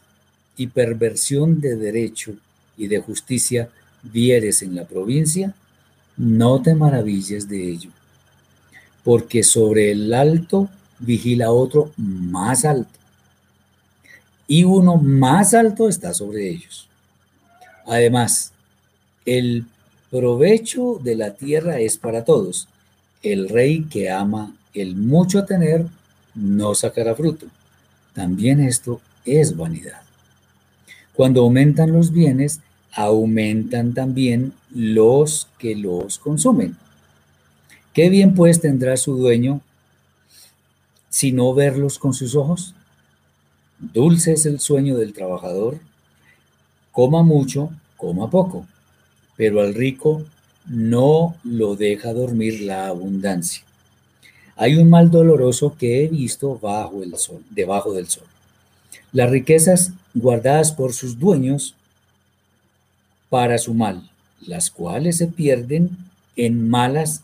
[0.56, 2.34] y perversión de derecho
[2.76, 3.68] y de justicia
[4.02, 5.54] vieres en la provincia,
[6.16, 7.90] no te maravilles de ello,
[9.02, 10.68] porque sobre el alto
[11.00, 12.98] vigila otro más alto,
[14.46, 16.88] y uno más alto está sobre ellos.
[17.86, 18.52] Además,
[19.26, 19.66] el
[20.10, 22.68] provecho de la tierra es para todos.
[23.22, 25.86] El rey que ama el mucho tener
[26.34, 27.46] no sacará fruto.
[28.12, 30.02] También esto es vanidad.
[31.14, 32.60] Cuando aumentan los bienes,
[32.92, 36.76] aumentan también los que los consumen.
[37.92, 39.60] ¿Qué bien pues tendrá su dueño
[41.08, 42.74] si no verlos con sus ojos?
[43.78, 45.78] Dulce es el sueño del trabajador
[46.94, 48.66] coma mucho, coma poco,
[49.36, 50.22] pero al rico
[50.66, 53.64] no lo deja dormir la abundancia.
[54.54, 58.22] Hay un mal doloroso que he visto bajo el sol, debajo del sol.
[59.12, 61.74] Las riquezas guardadas por sus dueños
[63.28, 64.08] para su mal,
[64.40, 65.90] las cuales se pierden
[66.36, 67.22] en malas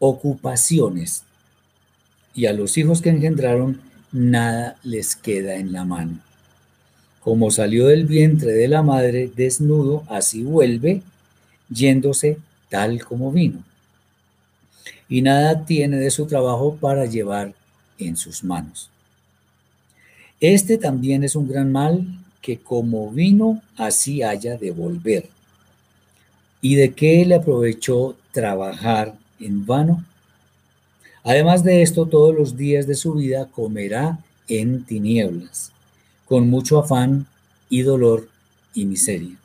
[0.00, 1.22] ocupaciones,
[2.34, 3.80] y a los hijos que engendraron
[4.10, 6.27] nada les queda en la mano.
[7.28, 11.02] Como salió del vientre de la madre desnudo, así vuelve,
[11.68, 12.38] yéndose
[12.70, 13.62] tal como vino.
[15.10, 17.52] Y nada tiene de su trabajo para llevar
[17.98, 18.88] en sus manos.
[20.40, 22.02] Este también es un gran mal
[22.40, 25.28] que como vino, así haya de volver.
[26.62, 30.02] ¿Y de qué le aprovechó trabajar en vano?
[31.24, 34.18] Además de esto, todos los días de su vida comerá
[34.48, 35.72] en tinieblas,
[36.28, 37.26] con mucho afán
[37.70, 38.28] y dolor
[38.74, 39.36] y miseria.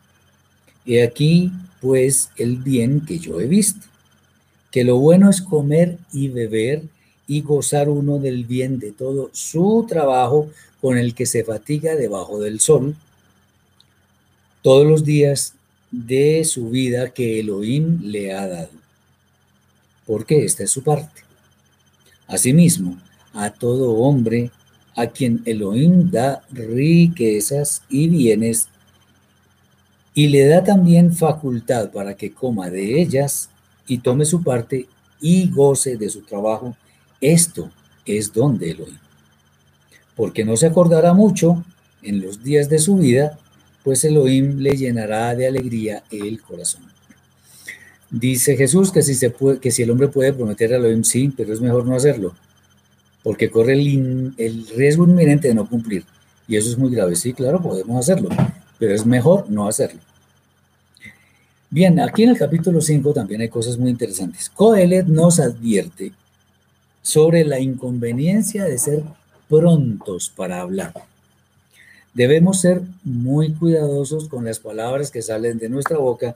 [0.86, 3.88] He aquí, pues, el bien que yo he visto,
[4.69, 6.84] que lo bueno es comer y beber
[7.27, 10.49] y gozar uno del bien de todo su trabajo
[10.81, 12.95] con el que se fatiga debajo del sol,
[14.61, 15.53] todos los días
[15.91, 18.71] de su vida que Elohim le ha dado,
[20.05, 21.21] porque esta es su parte.
[22.27, 22.99] Asimismo,
[23.34, 24.51] a todo hombre
[24.96, 28.68] a quien Elohim da riquezas y bienes,
[30.14, 33.50] y le da también facultad para que coma de ellas
[33.88, 34.88] y tome su parte
[35.20, 36.76] y goce de su trabajo,
[37.20, 37.72] esto
[38.06, 38.98] es donde Elohim.
[40.16, 41.64] Porque no se acordará mucho
[42.04, 43.39] en los días de su vida,
[43.84, 46.84] pues Elohim le llenará de alegría el corazón.
[48.12, 49.02] Dice Jesús que
[49.72, 52.36] si el hombre puede prometer a Elohim, sí, pero es mejor no hacerlo,
[53.24, 56.03] porque corre el, riesgo inminente de no cumplir.
[56.47, 57.15] Y eso es muy grave.
[57.15, 58.30] Sí, claro, podemos hacerlo,
[58.78, 60.01] pero es mejor no hacerlo.
[61.69, 64.49] Bien, aquí en el capítulo 5 también hay cosas muy interesantes.
[64.49, 66.11] Coelet nos advierte
[67.01, 69.03] sobre la inconveniencia de ser
[69.49, 70.93] prontos para hablar.
[72.13, 76.36] Debemos ser muy cuidadosos con las palabras que salen de nuestra boca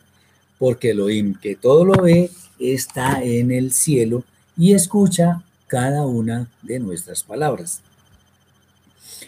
[0.57, 4.23] porque Elohim, que todo lo ve, está en el cielo
[4.57, 7.81] y escucha cada una de nuestras palabras.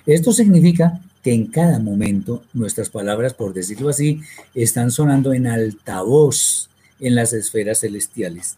[0.05, 4.21] Esto significa que en cada momento nuestras palabras, por decirlo así,
[4.55, 6.69] están sonando en altavoz
[6.99, 8.55] en las esferas celestiales,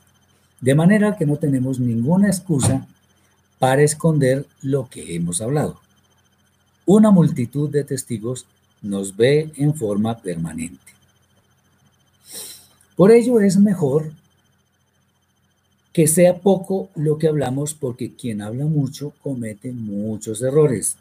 [0.59, 2.85] de manera que no tenemos ninguna excusa
[3.59, 5.79] para esconder lo que hemos hablado.
[6.85, 8.45] Una multitud de testigos
[8.81, 10.91] nos ve en forma permanente.
[12.95, 14.11] Por ello es mejor
[15.93, 20.95] que sea poco lo que hablamos porque quien habla mucho comete muchos errores.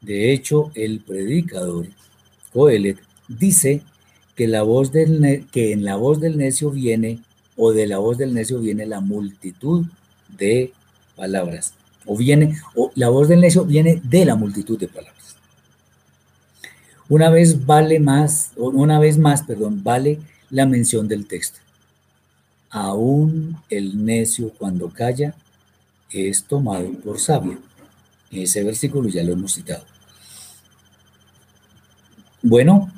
[0.00, 1.88] De hecho, el predicador
[2.52, 3.82] Coelet dice
[4.36, 7.20] que, la voz del que en la voz del necio viene
[7.56, 9.86] o de la voz del necio viene la multitud
[10.38, 10.72] de
[11.16, 11.74] palabras
[12.06, 15.36] o viene o la voz del necio viene de la multitud de palabras.
[17.08, 20.18] Una vez vale más, una vez más, perdón, vale
[20.50, 21.58] la mención del texto.
[22.70, 25.34] Aún el necio cuando calla
[26.10, 27.58] es tomado por sabio.
[28.30, 29.84] Ese versículo ya lo hemos citado.
[32.42, 32.90] Bueno,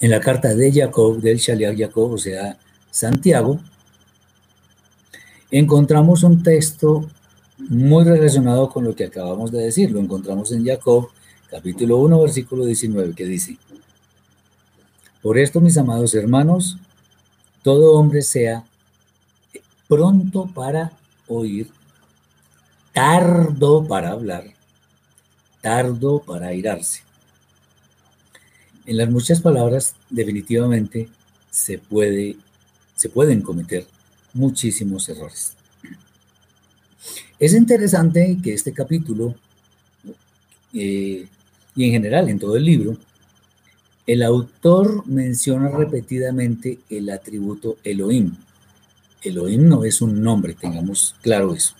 [0.00, 2.58] en la carta de Jacob, del Shaliach Jacob, o sea,
[2.90, 3.60] Santiago,
[5.50, 7.08] encontramos un texto
[7.58, 9.90] muy relacionado con lo que acabamos de decir.
[9.90, 11.08] Lo encontramos en Jacob,
[11.50, 13.56] capítulo 1, versículo 19, que dice,
[15.22, 16.78] por esto, mis amados hermanos,
[17.62, 18.64] todo hombre sea
[19.92, 20.90] pronto para
[21.28, 21.68] oír,
[22.94, 24.44] tardo para hablar,
[25.60, 27.02] tardo para airarse.
[28.86, 31.10] En las muchas palabras, definitivamente
[31.50, 32.36] se, puede,
[32.96, 33.86] se pueden cometer
[34.32, 35.52] muchísimos errores.
[37.38, 39.34] Es interesante que este capítulo,
[40.72, 41.28] eh,
[41.76, 42.96] y en general en todo el libro,
[44.06, 48.32] el autor menciona repetidamente el atributo Elohim.
[49.22, 51.74] Elohim no es un nombre, tengamos claro eso,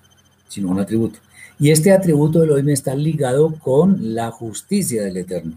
[0.48, 1.18] sino un atributo.
[1.58, 5.56] Y este atributo de Elohim está ligado con la justicia del Eterno.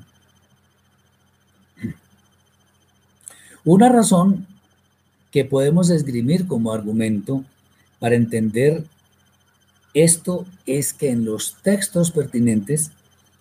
[3.64, 4.46] Una razón
[5.32, 7.44] que podemos esgrimir como argumento
[8.00, 8.84] para entender
[9.94, 12.92] esto es que en los textos pertinentes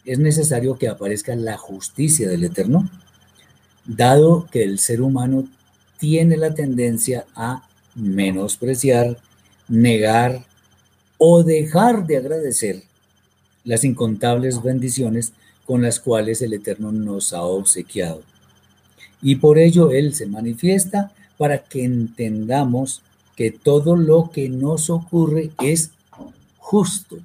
[0.05, 2.88] es necesario que aparezca la justicia del Eterno
[3.84, 5.47] dado que el ser humano
[5.99, 7.62] tiene la tendencia a
[7.95, 9.18] menospreciar,
[9.68, 10.45] negar
[11.18, 12.82] o dejar de agradecer
[13.64, 15.32] las incontables bendiciones
[15.64, 18.22] con las cuales el Eterno nos ha obsequiado.
[19.22, 23.03] Y por ello Él se manifiesta para que entendamos
[23.36, 25.90] que todo lo que nos ocurre es
[26.59, 27.18] justo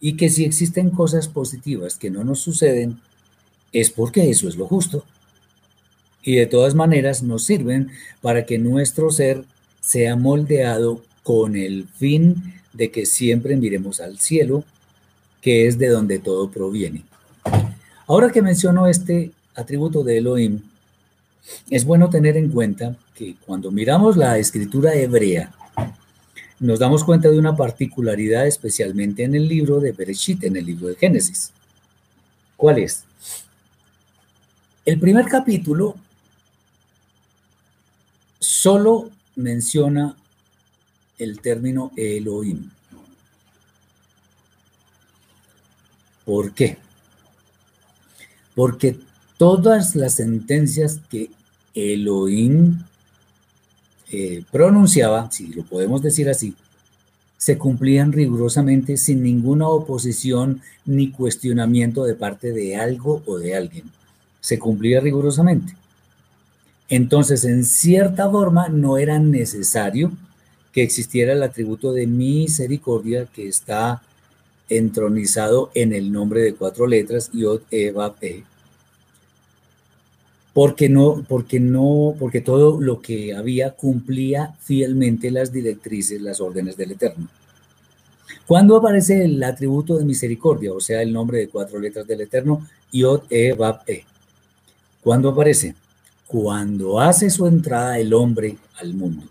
[0.00, 3.00] y que si existen cosas positivas que no nos suceden,
[3.72, 5.04] es porque eso es lo justo
[6.22, 9.44] y de todas maneras nos sirven para que nuestro ser
[9.80, 14.64] sea moldeado con el fin de que siempre miremos al cielo
[15.40, 17.02] que es de donde todo proviene.
[18.06, 20.60] Ahora que menciono este atributo de Elohim,
[21.68, 25.52] es bueno tener en cuenta que cuando miramos la escritura hebrea,
[26.60, 30.86] nos damos cuenta de una particularidad especialmente en el libro de Bereshit, en el libro
[30.86, 31.50] de Génesis.
[32.56, 33.02] ¿Cuál es?
[34.84, 35.96] El primer capítulo
[38.42, 40.16] solo menciona
[41.18, 42.70] el término Elohim.
[46.24, 46.78] ¿Por qué?
[48.54, 48.98] Porque
[49.38, 51.30] todas las sentencias que
[51.74, 52.78] Elohim
[54.10, 56.54] eh, pronunciaba, si lo podemos decir así,
[57.38, 63.90] se cumplían rigurosamente sin ninguna oposición ni cuestionamiento de parte de algo o de alguien.
[64.40, 65.74] Se cumplía rigurosamente.
[66.92, 70.12] Entonces, en cierta forma, no era necesario
[70.72, 74.02] que existiera el atributo de misericordia que está
[74.68, 78.44] entronizado en el nombre de cuatro letras, Yod, Eva, P,
[80.52, 86.76] porque no, porque no, porque todo lo que había cumplía fielmente las directrices, las órdenes
[86.76, 87.26] del Eterno.
[88.46, 92.68] ¿Cuándo aparece el atributo de misericordia, o sea, el nombre de cuatro letras del Eterno,
[92.92, 94.04] Yod, E, Bab, E?
[95.00, 95.74] ¿Cuándo aparece?
[96.32, 99.26] Cuando hace su entrada el hombre al mundo.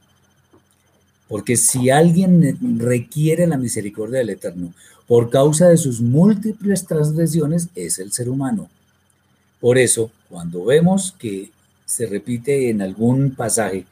[1.28, 4.72] Porque si alguien requiere la misericordia del Eterno
[5.08, 8.70] por causa de sus múltiples transgresiones, es el ser humano.
[9.60, 11.50] Por eso, cuando vemos que
[11.88, 13.88] se repite en algún pasaje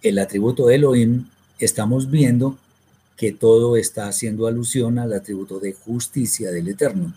[0.00, 1.26] el atributo de Elohim,
[1.58, 2.56] estamos viendo
[3.18, 7.12] que todo está haciendo alusión al atributo de justicia del Eterno.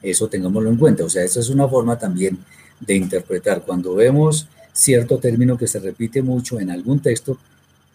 [0.00, 1.04] Eso tengámoslo en cuenta.
[1.04, 2.38] O sea, esa es una forma también
[2.86, 3.62] de interpretar.
[3.62, 7.38] Cuando vemos cierto término que se repite mucho en algún texto,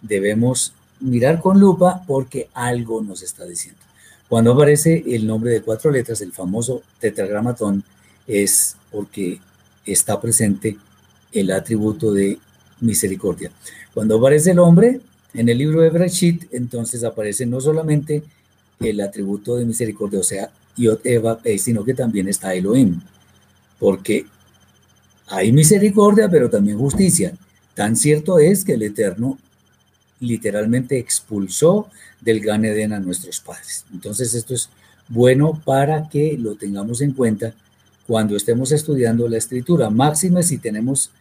[0.02, 3.80] debemos mirar con lupa porque algo nos está diciendo.
[4.28, 7.84] Cuando aparece el nombre de cuatro letras, el famoso tetragramatón,
[8.26, 9.40] es porque
[9.86, 10.78] está presente
[11.32, 12.38] el atributo de
[12.82, 13.52] misericordia.
[13.94, 15.00] Cuando aparece el hombre
[15.34, 18.24] en el libro de Bereshit, entonces aparece no solamente
[18.80, 20.52] el atributo de misericordia, o sea,
[21.58, 23.00] sino que también está Elohim,
[23.80, 24.26] porque
[25.28, 27.34] hay misericordia, pero también justicia.
[27.76, 29.38] Tan cierto es que el Eterno
[30.20, 31.90] literalmente expulsó
[32.22, 33.86] del Gan Eden a nuestros padres.
[33.94, 34.70] Entonces esto es
[35.08, 37.54] bueno para que lo tengamos en cuenta
[38.08, 39.90] cuando estemos estudiando la escritura.
[39.90, 41.12] Máxime si tenemos,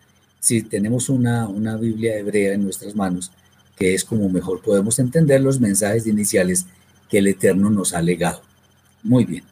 [0.41, 3.33] si tenemos una, una Biblia hebrea en nuestras manos,
[3.77, 6.67] que es como mejor podemos entender los mensajes iniciales
[7.11, 8.41] que el Eterno nos ha legado.
[9.03, 9.45] Muy bien.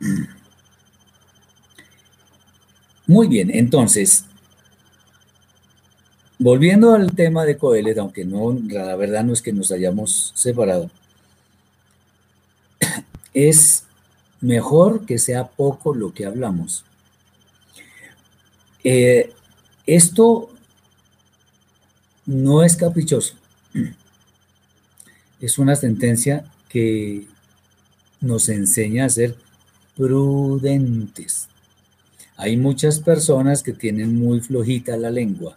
[3.06, 4.24] Muy bien, entonces,
[6.40, 10.90] volviendo al tema de Coelet, aunque no, la verdad no es que nos hayamos separado,
[13.34, 13.84] es
[14.40, 16.84] mejor que sea poco lo que hablamos.
[18.82, 19.32] Eh,
[19.86, 20.50] esto
[22.24, 23.34] no es caprichoso,
[25.40, 27.28] es una sentencia que
[28.20, 29.36] nos enseña a ser
[29.96, 31.48] prudentes.
[32.36, 35.56] Hay muchas personas que tienen muy flojita la lengua.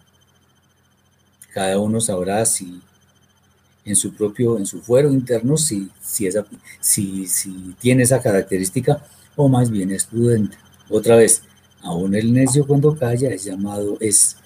[1.52, 2.80] Cada uno sabrá si
[3.84, 6.28] en su propio, en su fuero interno, si, si,
[6.80, 9.04] si, si tiene esa característica
[9.36, 10.56] o más bien es prudente.
[10.88, 11.42] Otra vez,
[11.82, 14.36] aún el necio cuando calla es llamado, es,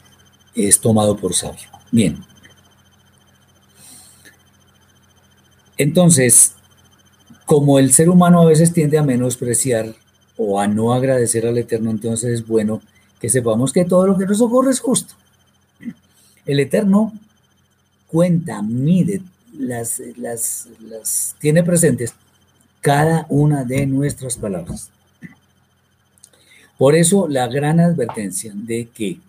[0.55, 1.69] es tomado por sabio.
[1.91, 2.25] Bien.
[5.77, 6.55] Entonces,
[7.47, 9.95] como el ser humano a veces tiende a menospreciar
[10.37, 12.83] o a no agradecer al Eterno, entonces es bueno
[13.21, 15.15] que sepamos que todo lo que nos ocurre es justo.
[16.45, 17.13] El Eterno
[18.07, 19.23] cuenta, mide,
[19.59, 22.15] las, las, tiene presentes
[22.81, 24.91] cada una de nuestras palabras.
[26.77, 29.21] Por eso la gran advertencia de que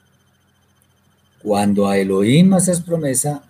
[1.41, 3.43] cuando a Elohim haces promesa,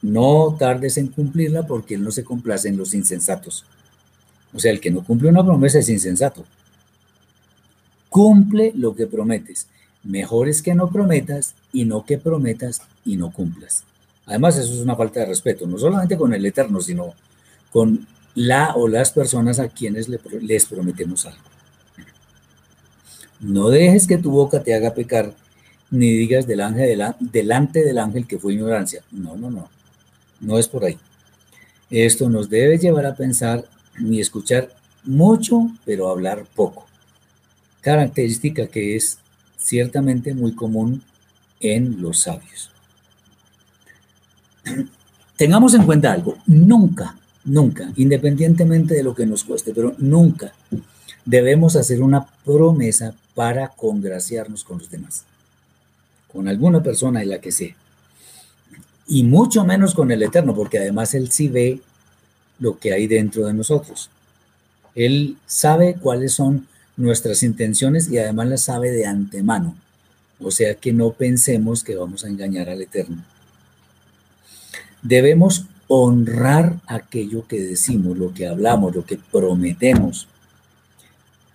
[0.00, 3.64] no tardes en cumplirla porque Él no se complace en los insensatos.
[4.54, 6.44] O sea, el que no cumple una promesa es insensato.
[8.08, 9.66] Cumple lo que prometes.
[10.04, 13.84] Mejor es que no prometas y no que prometas y no cumplas.
[14.26, 17.14] Además, eso es una falta de respeto, no solamente con el Eterno, sino
[17.70, 21.40] con la o las personas a quienes les prometemos algo.
[23.40, 25.34] No dejes que tu boca te haga pecar,
[25.90, 29.02] ni digas delante del ángel que fue ignorancia.
[29.10, 29.68] No, no, no.
[30.40, 30.98] No es por ahí.
[31.90, 33.64] Esto nos debe llevar a pensar
[33.98, 34.74] ni escuchar
[35.04, 36.86] mucho, pero hablar poco.
[37.80, 39.18] Característica que es
[39.56, 41.02] ciertamente muy común
[41.60, 42.70] en los sabios.
[45.36, 50.52] Tengamos en cuenta algo, nunca, Nunca, independientemente de lo que nos cueste, pero nunca
[51.24, 55.24] debemos hacer una promesa para congraciarnos con los demás,
[56.32, 57.74] con alguna persona en la que sea.
[59.08, 61.80] Y mucho menos con el Eterno, porque además Él sí ve
[62.62, 64.08] lo que hay dentro de nosotros.
[64.94, 69.76] Él sabe cuáles son nuestras intenciones y además las sabe de antemano.
[70.38, 73.24] O sea que no pensemos que vamos a engañar al Eterno.
[75.02, 80.28] Debemos honrar aquello que decimos, lo que hablamos, lo que prometemos.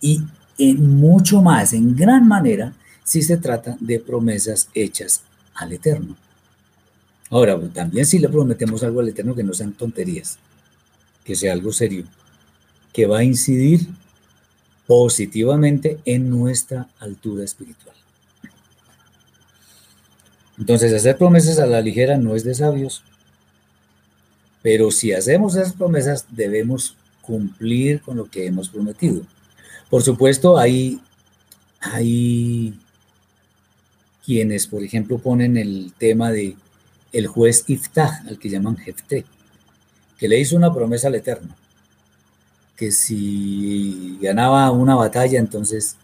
[0.01, 0.21] Y
[0.57, 2.73] en mucho más, en gran manera,
[3.05, 5.21] si se trata de promesas hechas
[5.55, 6.17] al Eterno.
[7.29, 10.37] Ahora, también si le prometemos algo al Eterno que no sean tonterías,
[11.27, 12.05] que sea algo serio,
[12.93, 13.85] que va a incidir
[14.87, 17.97] positivamente en nuestra altura espiritual.
[20.57, 23.03] Entonces, hacer promesas a la ligera no es de sabios,
[24.61, 29.21] pero si hacemos esas promesas debemos cumplir con lo que hemos prometido.
[29.89, 31.01] Por supuesto, hay,
[31.81, 32.73] hay
[34.25, 36.55] quienes, por ejemplo, ponen el tema de
[37.11, 39.25] el juez Iftah, al que llaman Jefté,
[40.17, 41.55] que le hizo una promesa al Eterno
[42.77, 45.95] que si ganaba una batalla, entonces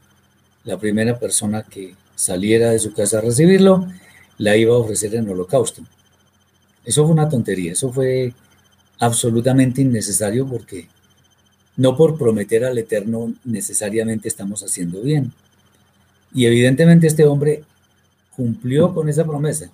[0.65, 3.87] la primera persona que saliera de su casa a recibirlo,
[4.39, 5.83] la iba a ofrecer en holocausto.
[6.83, 8.33] Eso fue una tontería, eso fue
[8.99, 10.87] absolutamente innecesario porque
[11.77, 15.31] no por prometer al Eterno necesariamente estamos haciendo bien.
[16.33, 17.63] Y evidentemente este hombre
[18.35, 19.69] cumplió con esa promesa.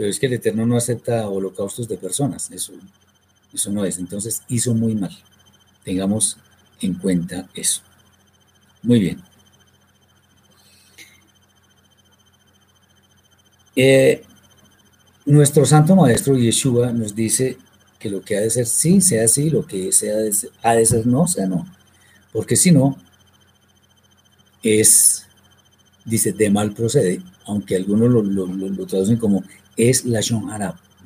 [0.00, 2.72] Pero es que el Eterno no acepta holocaustos de personas, eso,
[3.52, 3.98] eso no es.
[3.98, 5.14] Entonces hizo muy mal.
[5.84, 6.38] Tengamos
[6.80, 7.82] en cuenta eso.
[8.82, 9.20] Muy bien.
[13.76, 14.24] Eh,
[15.26, 17.58] nuestro Santo Maestro Yeshua nos dice
[17.98, 20.14] que lo que ha de ser sí, sea sí, lo que sea
[20.62, 21.66] ha de ser no, sea no.
[22.32, 22.96] Porque si no,
[24.62, 25.26] es,
[26.06, 29.44] dice, de mal procede, aunque algunos lo, lo, traducen como
[29.76, 30.48] es la Shon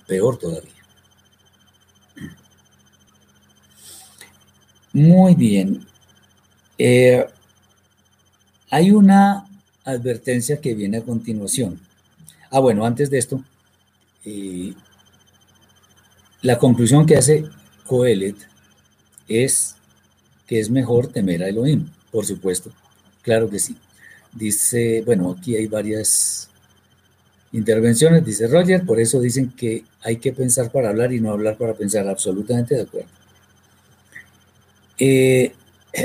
[0.07, 0.73] peor todavía.
[4.93, 5.87] Muy bien.
[6.79, 7.27] Eh,
[8.71, 9.47] hay una
[9.85, 11.81] advertencia que viene a continuación.
[12.51, 13.43] Ah, bueno, antes de esto,
[14.25, 14.73] eh,
[16.43, 17.45] la conclusión que hace
[17.87, 18.37] Coelet
[19.29, 19.77] es
[20.47, 22.71] que es mejor temer a Elohim, por supuesto,
[23.23, 23.77] claro que sí.
[24.33, 26.51] Dice, bueno, aquí hay varias
[27.55, 31.57] intervenciones, dice Roger, por eso dicen que hay que pensar para hablar y no hablar
[31.57, 33.09] para pensar, absolutamente de acuerdo.
[34.99, 35.53] Eh,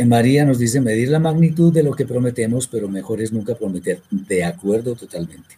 [0.06, 4.00] María nos dice medir la magnitud de lo que prometemos, pero mejor es nunca prometer.
[4.12, 5.58] De acuerdo totalmente.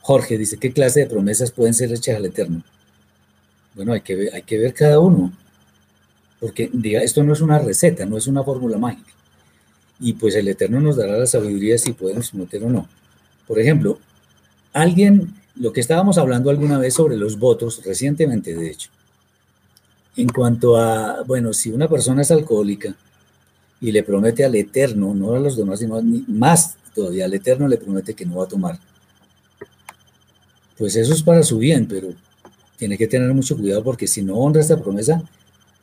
[0.00, 2.62] Jorge dice, ¿qué clase de promesas pueden ser hechas al Eterno?
[3.74, 5.30] Bueno, hay que ver, hay que ver cada uno,
[6.40, 9.12] porque diga, esto no es una receta, no es una fórmula mágica.
[10.00, 12.88] Y pues el Eterno nos dará la sabiduría si podemos prometer o no.
[13.46, 13.98] Por ejemplo,
[14.72, 18.90] alguien, lo que estábamos hablando alguna vez sobre los votos, recientemente de hecho,
[20.16, 22.94] en cuanto a, bueno, si una persona es alcohólica
[23.80, 27.76] y le promete al Eterno, no a los demás, sino más todavía, al Eterno le
[27.76, 28.78] promete que no va a tomar,
[30.76, 32.08] pues eso es para su bien, pero
[32.76, 35.22] tiene que tener mucho cuidado porque si no honra esta promesa,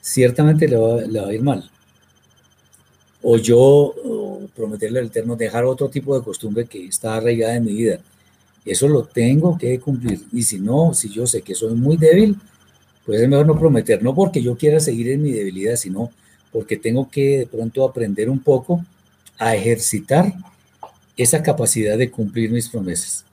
[0.02, 1.70] ciertamente le va, a ir mal.
[3.22, 3.94] O yo
[4.56, 8.00] prometerle al Eterno dejar otro tipo de costumbre que está arraigada en mi vida.
[8.66, 10.22] Eso lo tengo que cumplir.
[10.34, 12.36] Y si no, si yo sé que soy muy débil,
[13.06, 16.12] pues es mejor no prometer, no porque yo quiera seguir en mi debilidad, sino
[16.52, 18.84] porque tengo que de pronto aprender un poco
[19.38, 20.34] a ejercitar
[21.16, 23.24] esa capacidad de cumplir mis promesas,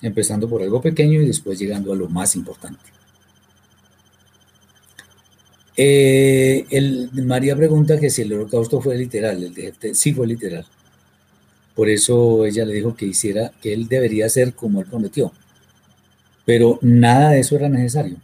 [0.00, 2.80] empezando por algo pequeño y después llegando a lo más importante.
[5.76, 10.66] Eh, el, María pregunta que si el holocausto fue literal, el de, sí fue literal.
[11.74, 15.32] Por eso ella le dijo que hiciera, que él debería ser como él prometió.
[16.44, 18.16] Pero nada de eso era necesario.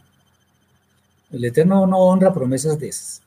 [1.31, 3.21] El Eterno no honra promesas de esas.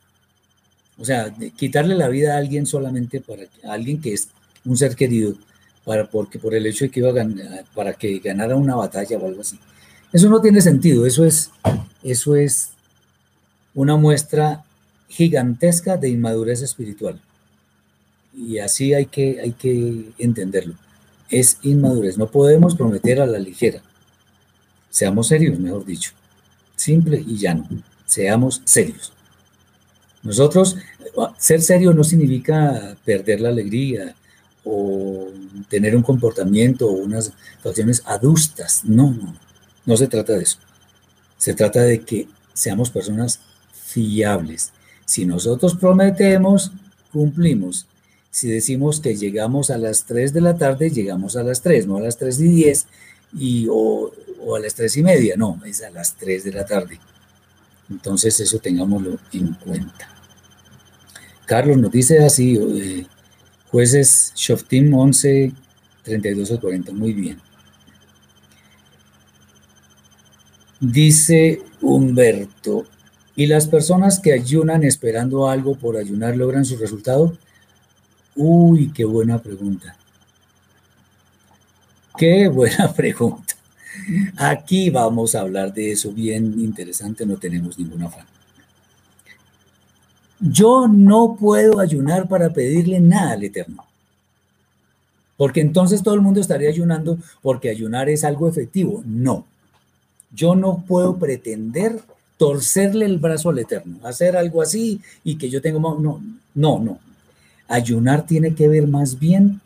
[0.98, 4.28] O sea, quitarle la vida a alguien solamente para a alguien que es
[4.64, 5.34] un ser querido,
[5.84, 9.18] para, porque por el hecho de que iba a ganar, para que ganara una batalla
[9.18, 9.58] o algo así.
[10.12, 11.50] Eso no tiene sentido, eso es,
[12.02, 12.70] eso es
[13.74, 14.64] una muestra
[15.08, 17.20] gigantesca de inmadurez espiritual.
[18.34, 20.74] Y así hay que, hay que entenderlo.
[21.28, 23.82] Es inmadurez, no podemos prometer a la ligera.
[24.90, 26.12] Seamos serios, mejor dicho.
[26.76, 27.66] Simple y llano
[28.12, 29.12] seamos serios.
[30.22, 30.76] Nosotros,
[31.38, 34.14] ser serio no significa perder la alegría
[34.64, 35.28] o
[35.68, 38.82] tener un comportamiento o unas situaciones adustas.
[38.84, 39.34] No, no,
[39.86, 40.58] no se trata de eso.
[41.38, 43.40] Se trata de que seamos personas
[43.72, 44.72] fiables.
[45.06, 46.70] Si nosotros prometemos,
[47.12, 47.86] cumplimos.
[48.32, 51.98] Si decimos que llegamos a las 3 de la tarde, llegamos a las 3, no
[51.98, 52.86] a las 3 y 10
[53.38, 54.10] y, o,
[54.56, 56.98] a las 3 y media, no, es a las 3 de la tarde.
[57.90, 60.08] Entonces eso tengámoslo en cuenta.
[61.44, 63.06] Carlos nos dice así, eh,
[63.70, 65.52] jueces Shoftim 11,
[66.02, 67.38] 32 a 40, muy bien.
[70.80, 72.86] Dice Humberto,
[73.36, 77.36] ¿y las personas que ayunan esperando algo por ayunar logran su resultado?
[78.34, 79.96] Uy, qué buena pregunta.
[82.16, 83.54] Qué buena pregunta.
[84.36, 88.26] Aquí vamos a hablar de eso bien interesante, no tenemos ningún afán.
[90.40, 93.84] Yo no puedo ayunar para pedirle nada al Eterno.
[95.36, 99.02] Porque entonces todo el mundo estaría ayunando porque ayunar es algo efectivo.
[99.04, 99.46] No.
[100.32, 102.00] Yo no puedo pretender
[102.38, 105.78] torcerle el brazo al Eterno, hacer algo así y que yo tengo...
[105.80, 106.20] No,
[106.54, 106.98] no, no.
[107.72, 109.60] Ayunar tiene que ver más bien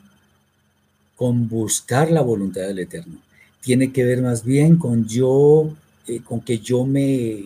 [1.17, 3.19] con buscar la voluntad del Eterno.
[3.61, 5.75] Tiene que ver más bien con yo,
[6.07, 7.43] eh, con que yo me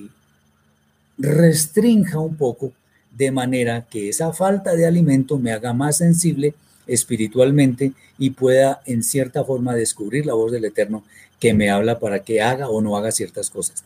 [1.17, 2.73] restrinja un poco
[3.17, 6.55] de manera que esa falta de alimento me haga más sensible
[6.87, 11.05] espiritualmente y pueda en cierta forma descubrir la voz del Eterno
[11.39, 13.83] que me habla para que haga o no haga ciertas cosas.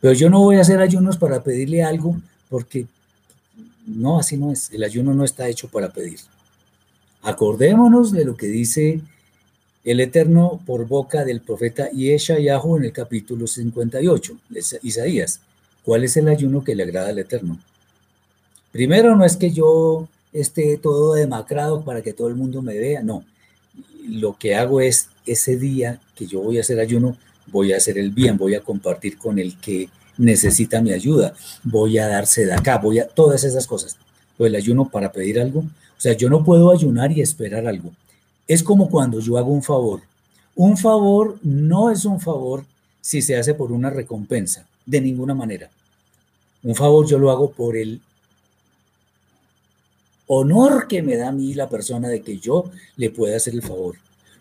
[0.00, 2.16] Pero yo no voy a hacer ayunos para pedirle algo
[2.48, 2.86] porque
[3.86, 4.70] no, así no es.
[4.72, 6.20] El ayuno no está hecho para pedir.
[7.22, 9.00] Acordémonos de lo que dice
[9.84, 15.40] el Eterno por boca del profeta Yeshayahu en el capítulo 58, de Isaías.
[15.84, 17.58] ¿Cuál es el ayuno que le agrada al Eterno?
[18.70, 23.02] Primero, no es que yo esté todo demacrado para que todo el mundo me vea,
[23.02, 23.24] no.
[24.06, 27.16] Lo que hago es ese día que yo voy a hacer ayuno,
[27.48, 31.98] voy a hacer el bien, voy a compartir con el que necesita mi ayuda, voy
[31.98, 33.96] a darse de acá, voy a todas esas cosas.
[34.36, 37.92] Pues el ayuno para pedir algo, o sea, yo no puedo ayunar y esperar algo.
[38.48, 40.00] Es como cuando yo hago un favor.
[40.54, 42.64] Un favor no es un favor
[43.00, 45.70] si se hace por una recompensa, de ninguna manera.
[46.62, 48.00] Un favor yo lo hago por el
[50.26, 53.62] honor que me da a mí la persona de que yo le pueda hacer el
[53.62, 53.96] favor,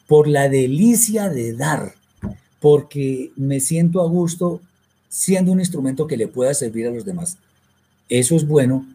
[0.07, 1.95] por la delicia de dar,
[2.59, 4.61] porque me siento a gusto
[5.11, 7.37] siendo un instrumento que le pueda servir a los demás.
[8.07, 8.85] Eso es bueno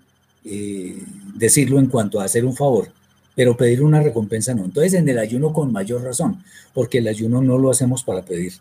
[0.46, 0.98] eh,
[1.34, 2.88] decirlo en cuanto a hacer un favor,
[3.34, 4.64] pero pedir una recompensa no.
[4.64, 6.42] Entonces en el ayuno con mayor razón,
[6.72, 8.54] porque el ayuno no lo hacemos para pedir.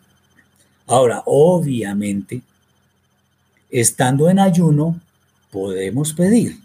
[0.86, 2.42] Ahora, obviamente,
[3.72, 5.00] estando en ayuno,
[5.50, 6.60] podemos pedir,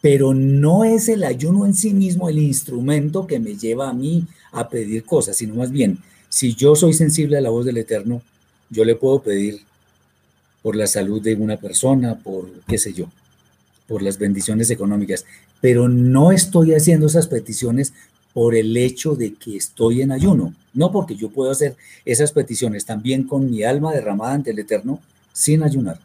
[0.00, 4.26] pero no es el ayuno en sí mismo el instrumento que me lleva a mí
[4.50, 8.20] a pedir cosas, sino más bien, si yo soy sensible a la voz del Eterno,
[8.68, 9.60] yo le puedo pedir
[10.62, 13.06] por la salud de una persona, por qué sé yo,
[13.88, 15.24] por las bendiciones económicas,
[15.60, 17.92] pero no estoy haciendo esas peticiones
[18.32, 22.84] por el hecho de que estoy en ayuno, no porque yo puedo hacer esas peticiones
[22.84, 25.00] también con mi alma derramada ante el Eterno
[25.32, 25.98] sin ayunar.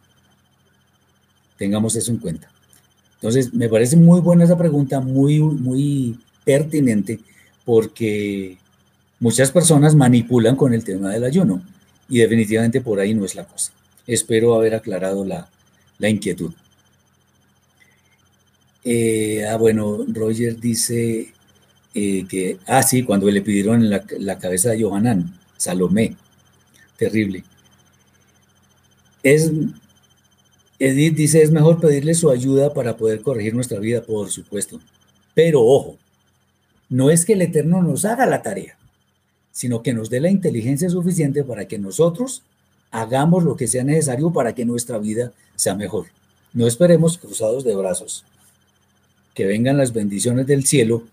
[1.56, 2.50] Tengamos eso en cuenta.
[3.14, 7.18] Entonces, me parece muy buena esa pregunta, muy, muy pertinente,
[7.64, 8.58] porque
[9.18, 11.62] muchas personas manipulan con el tema del ayuno
[12.08, 13.72] y definitivamente por ahí no es la cosa.
[14.08, 15.50] Espero haber aclarado la,
[16.00, 16.52] inquietud.
[18.84, 21.34] Eh, ah, bueno, Roger dice
[21.94, 26.16] eh, que, ah, sí, cuando le pidieron la, la cabeza de Johanán, Salomé,
[26.96, 27.44] terrible.
[29.22, 29.52] Es,
[30.78, 34.80] Edith dice, es mejor pedirle su ayuda para poder corregir nuestra vida, por supuesto.
[35.34, 35.98] Pero ojo,
[36.88, 38.78] no es que el Eterno nos haga la tarea,
[39.52, 42.42] sino que nos dé la inteligencia suficiente para que nosotros
[42.90, 46.06] hagamos lo que sea necesario para que nuestra vida sea mejor.
[46.52, 48.24] No esperemos cruzados de brazos
[49.34, 51.04] que vengan las bendiciones del cielo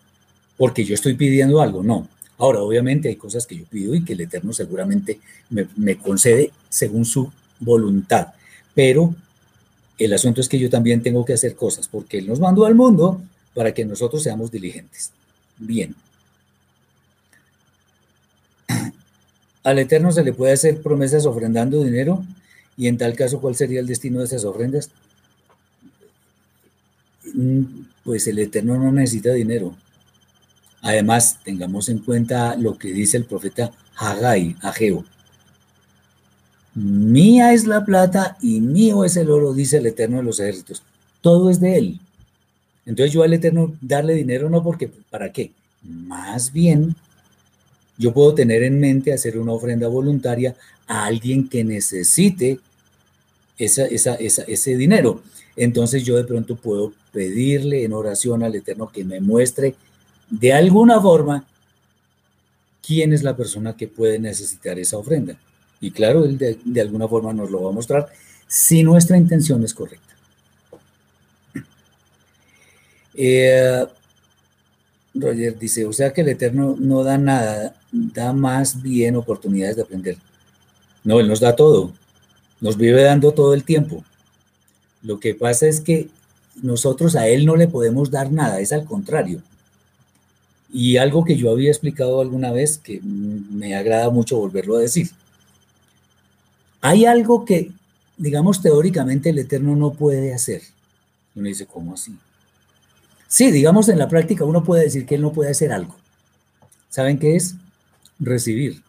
[0.57, 2.07] porque yo estoy pidiendo algo, no.
[2.37, 5.19] Ahora, obviamente hay cosas que yo pido y que el Eterno seguramente
[5.49, 8.33] me, concede según su voluntad,
[8.73, 9.15] pero
[9.97, 12.75] el asunto es que yo también tengo que hacer cosas porque Él nos mandó al
[12.75, 13.21] mundo
[13.53, 15.11] para que nosotros seamos diligentes.
[15.57, 15.95] Bien.
[19.65, 22.23] Al Eterno se le puede hacer promesas ofrendando dinero
[22.77, 24.91] y en tal caso, ¿cuál sería el destino de esas ofrendas?
[27.33, 27.63] Mm,
[28.03, 29.75] pues el Eterno no necesita dinero.
[30.83, 35.03] Además, tengamos en cuenta lo que dice el profeta Hagai, Ageo.
[36.75, 40.83] Mía es la plata y mío es el oro, dice el Eterno de los ejércitos.
[41.21, 41.99] Todo es de él.
[42.85, 45.53] Entonces yo al Eterno darle dinero no porque, ¿para qué?
[45.81, 46.95] Más bien
[47.97, 50.55] yo puedo tener en mente hacer una ofrenda voluntaria
[50.87, 52.59] a alguien que necesite
[53.57, 55.23] ese dinero.
[55.55, 59.75] Entonces yo de pronto puedo pedirle en oración al Eterno que me muestre
[60.29, 61.45] de alguna forma
[62.85, 65.37] quién es la persona que puede necesitar esa ofrenda.
[65.79, 68.09] Y claro, él de, alguna forma nos lo va a mostrar
[68.47, 70.13] si nuestra intención es correcta.
[73.13, 73.85] Eh,
[75.15, 79.81] Roger dice, o sea que el Eterno no da nada, da más bien oportunidades de
[79.83, 80.17] aprender.
[81.03, 81.93] No, Él nos da todo,
[82.59, 84.03] nos vive dando todo el tiempo.
[85.01, 86.09] Lo que pasa es que
[86.61, 89.41] nosotros a Él no le podemos dar nada, es al contrario.
[90.71, 95.09] Y algo que yo había explicado alguna vez, que me agrada mucho volverlo a decir.
[96.81, 97.71] Hay algo que,
[98.17, 100.61] digamos, teóricamente el Eterno no puede hacer.
[101.35, 102.15] Uno dice, ¿cómo así?
[103.35, 105.93] Sí, digamos, en la práctica uno puede decir que Él no puede hacer algo.
[106.87, 107.55] ¿Saben qué es?
[108.17, 108.81] Recibir.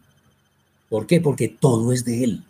[0.88, 1.20] ¿Por qué?
[1.20, 2.44] Porque todo es de Él.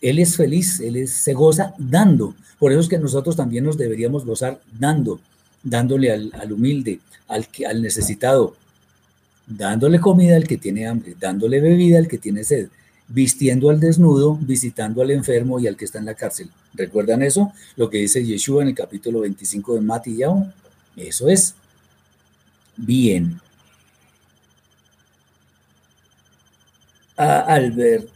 [0.00, 2.34] Él es feliz, Él se goza dando.
[2.58, 5.20] Por eso es que nosotros también nos deberíamos gozar dando,
[5.62, 7.46] dándole al, humilde, al,
[7.80, 8.56] necesitado,
[9.46, 12.70] dándole comida al que tiene hambre, dándole bebida al que tiene sed,
[13.06, 16.50] vistiendo al desnudo, visitando al enfermo y al que está en la cárcel.
[16.74, 17.52] ¿Recuerdan eso?
[17.76, 20.52] Lo que dice Yeshua en el capítulo 25 de Matillao.
[20.98, 21.54] Eso es.
[22.76, 23.40] Bien.
[27.16, 28.08] A Albert,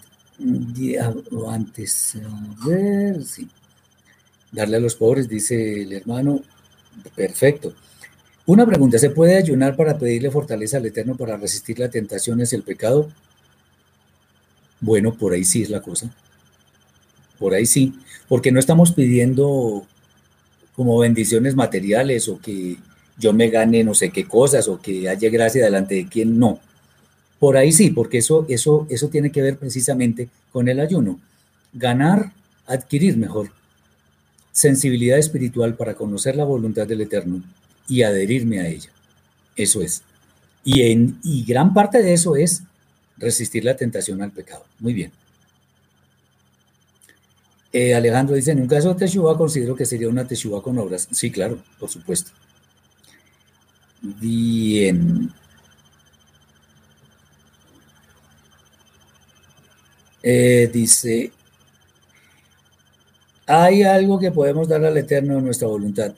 [1.49, 3.49] antes, a ver, sí.
[4.53, 6.43] Darle a los pobres, dice el hermano.
[7.17, 7.75] Perfecto.
[8.47, 12.57] Una pregunta, ¿se puede ayunar para pedirle fortaleza al Eterno para resistir las tentaciones y
[12.57, 13.09] el pecado?
[14.81, 16.11] Bueno, por ahí sí es la cosa.
[17.39, 17.95] Por ahí sí,
[18.29, 19.87] porque no estamos pidiendo
[20.75, 22.77] como bendiciones materiales o que
[23.19, 26.59] yo me gane no sé qué cosas o que haya gracia delante de quien no.
[27.39, 31.19] Por ahí sí, porque eso, eso, eso tiene que ver precisamente con el ayuno.
[31.73, 32.33] Ganar,
[32.67, 33.51] adquirir mejor
[34.53, 37.43] sensibilidad espiritual para conocer la voluntad del Eterno
[37.89, 38.91] y adherirme a ella.
[39.57, 40.03] Eso es.
[40.65, 42.63] Y, en, y gran parte de eso es
[43.17, 44.65] resistir la tentación al pecado.
[44.79, 45.11] Muy bien.
[47.73, 51.09] Eh, Alejandro dice, en un caso de Teshuvah considero que sería una Teshuvah con obras.
[51.11, 52.31] Sí, claro, por supuesto.
[54.03, 55.33] Bien.
[60.23, 61.33] Eh, dice,
[63.47, 66.15] hay algo que podemos dar al Eterno en nuestra voluntad.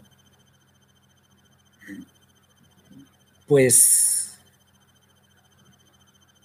[3.46, 4.38] Pues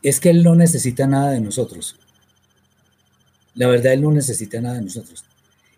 [0.01, 1.98] es que Él no necesita nada de nosotros.
[3.59, 5.25] La verdad, Él no necesita nada de nosotros.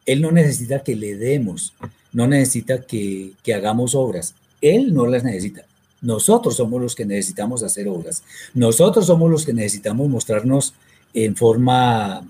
[0.06, 1.74] Él no necesita que le demos,
[2.14, 4.36] no necesita que, hagamos obras.
[4.62, 5.64] Él no las necesita.
[6.00, 8.22] Nosotros somos los que necesitamos hacer obras.
[8.54, 10.76] Nosotros somos los que necesitamos mostrarnos
[11.16, 12.24] en forma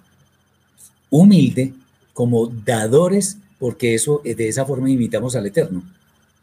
[1.09, 1.73] humilde
[2.13, 5.83] como dadores, porque eso de esa forma imitamos al Eterno.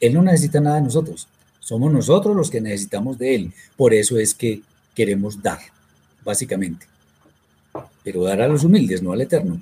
[0.00, 1.28] Él no necesita nada de nosotros.
[1.60, 3.52] Somos nosotros los que necesitamos de Él.
[3.74, 4.60] Por eso es que
[4.94, 5.60] queremos dar,
[6.22, 6.97] básicamente
[8.04, 9.60] pero dar a los humildes, no al eterno.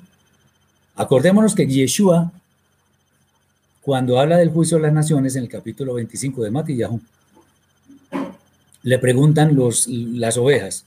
[0.95, 2.33] Acordémonos que Yeshua,
[3.83, 7.01] cuando habla del juicio de las naciones en el capítulo 25 de Matillahu,
[8.83, 10.85] le preguntan los, las ovejas,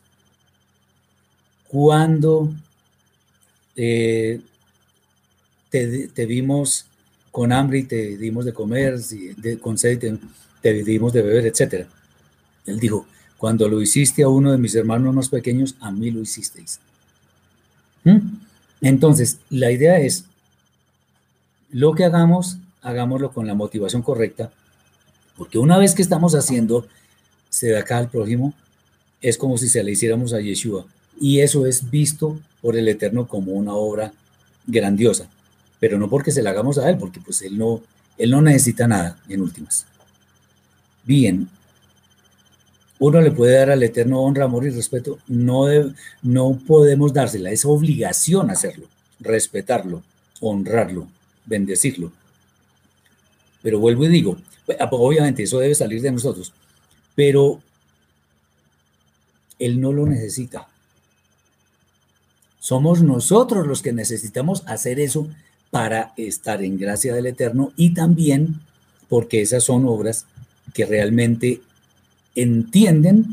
[1.67, 2.53] ¿cuándo
[3.75, 4.39] eh,
[5.69, 6.85] te, vimos
[7.29, 8.99] con hambre y te dimos de comer,
[9.61, 10.17] con sed y te,
[10.61, 11.87] te dimos de beber, etcétera?
[12.65, 13.05] Él dijo,
[13.37, 16.79] cuando lo hiciste a uno de mis hermanos más pequeños, a mí lo hicisteis.
[18.81, 20.25] Entonces, la idea es,
[21.69, 24.51] lo que hagamos, hagámoslo con la motivación correcta,
[25.37, 26.87] porque una vez que estamos haciendo
[27.77, 28.53] acá al prójimo,
[29.21, 30.85] es como si se le hiciéramos a Yeshua,
[31.19, 34.13] y eso es visto por el Eterno como una obra
[34.65, 35.27] grandiosa,
[35.79, 37.81] pero no porque se la hagamos a él, porque pues él no,
[38.17, 39.85] él no necesita nada en últimas.
[41.03, 41.49] Bien,
[42.99, 45.65] uno le puede dar al Eterno honra, amor y respeto, no,
[46.21, 48.87] no podemos dársela, es obligación hacerlo,
[49.19, 50.03] respetarlo,
[50.41, 51.07] honrarlo,
[51.45, 52.11] bendecirlo.
[53.61, 54.37] Pero vuelvo y digo,
[54.91, 56.53] obviamente eso debe salir de nosotros,
[57.15, 57.61] pero
[59.57, 60.67] Él no lo necesita.
[62.59, 65.27] Somos nosotros los que necesitamos hacer eso
[65.71, 68.59] para estar en gracia del Eterno y también
[69.07, 70.25] porque esas son obras
[70.73, 71.61] que realmente
[72.41, 73.25] entienden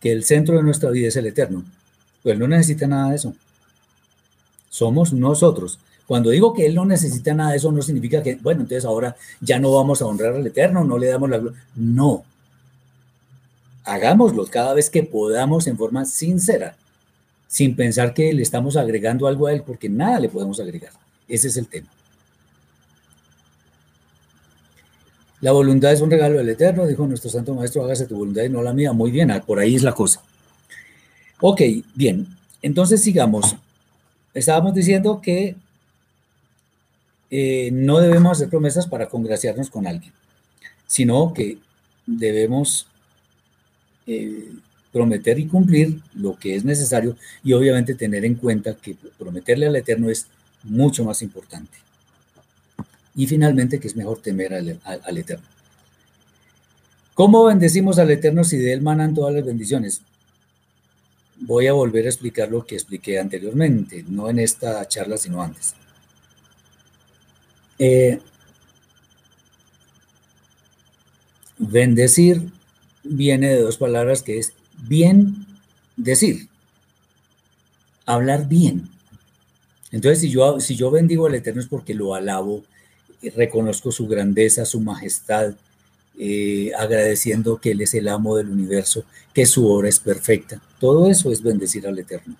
[0.00, 1.64] que el centro de nuestra vida es el eterno.
[2.22, 3.34] Pues no necesita nada de eso.
[4.70, 5.78] Somos nosotros.
[6.06, 9.16] Cuando digo que Él no necesita nada de eso, no significa que, bueno, entonces ahora
[9.40, 11.64] ya no vamos a honrar al Eterno, no le damos la gloria.
[11.74, 12.24] No.
[13.84, 16.76] Hagámoslo cada vez que podamos en forma sincera,
[17.48, 20.92] sin pensar que le estamos agregando algo a Él, porque nada le podemos agregar.
[21.28, 21.88] Ese es el tema.
[25.44, 28.48] La voluntad es un regalo del Eterno, dijo nuestro Santo Maestro, hágase tu voluntad y
[28.48, 28.94] no la mía.
[28.94, 30.22] Muy bien, por ahí es la cosa.
[31.38, 31.60] Ok,
[31.94, 32.26] bien.
[32.62, 33.54] Entonces sigamos.
[34.32, 35.54] Estábamos diciendo que
[37.30, 40.14] eh, no debemos hacer promesas para congraciarnos con alguien,
[40.86, 41.58] sino que
[42.06, 42.86] debemos
[44.06, 44.50] eh,
[44.94, 49.76] prometer y cumplir lo que es necesario y obviamente tener en cuenta que prometerle al
[49.76, 50.26] Eterno es
[50.62, 51.83] mucho más importante.
[53.14, 55.46] Y finalmente que es mejor temer al, al Eterno.
[57.14, 60.02] ¿Cómo bendecimos al Eterno si de él manan todas las bendiciones?
[61.40, 65.74] Voy a volver a explicar lo que expliqué anteriormente, no en esta charla, sino antes.
[67.78, 68.20] Eh,
[71.58, 72.50] bendecir
[73.04, 74.52] viene de dos palabras que es
[74.88, 75.46] bien
[75.96, 76.48] decir,
[78.06, 78.88] hablar bien.
[79.92, 82.64] Entonces, si yo, si yo bendigo al Eterno es porque lo alabo,
[83.30, 85.54] reconozco su grandeza, su majestad,
[86.18, 90.60] eh, agradeciendo que Él es el amo del universo, que su obra es perfecta.
[90.78, 92.36] Todo eso es bendecir al Eterno.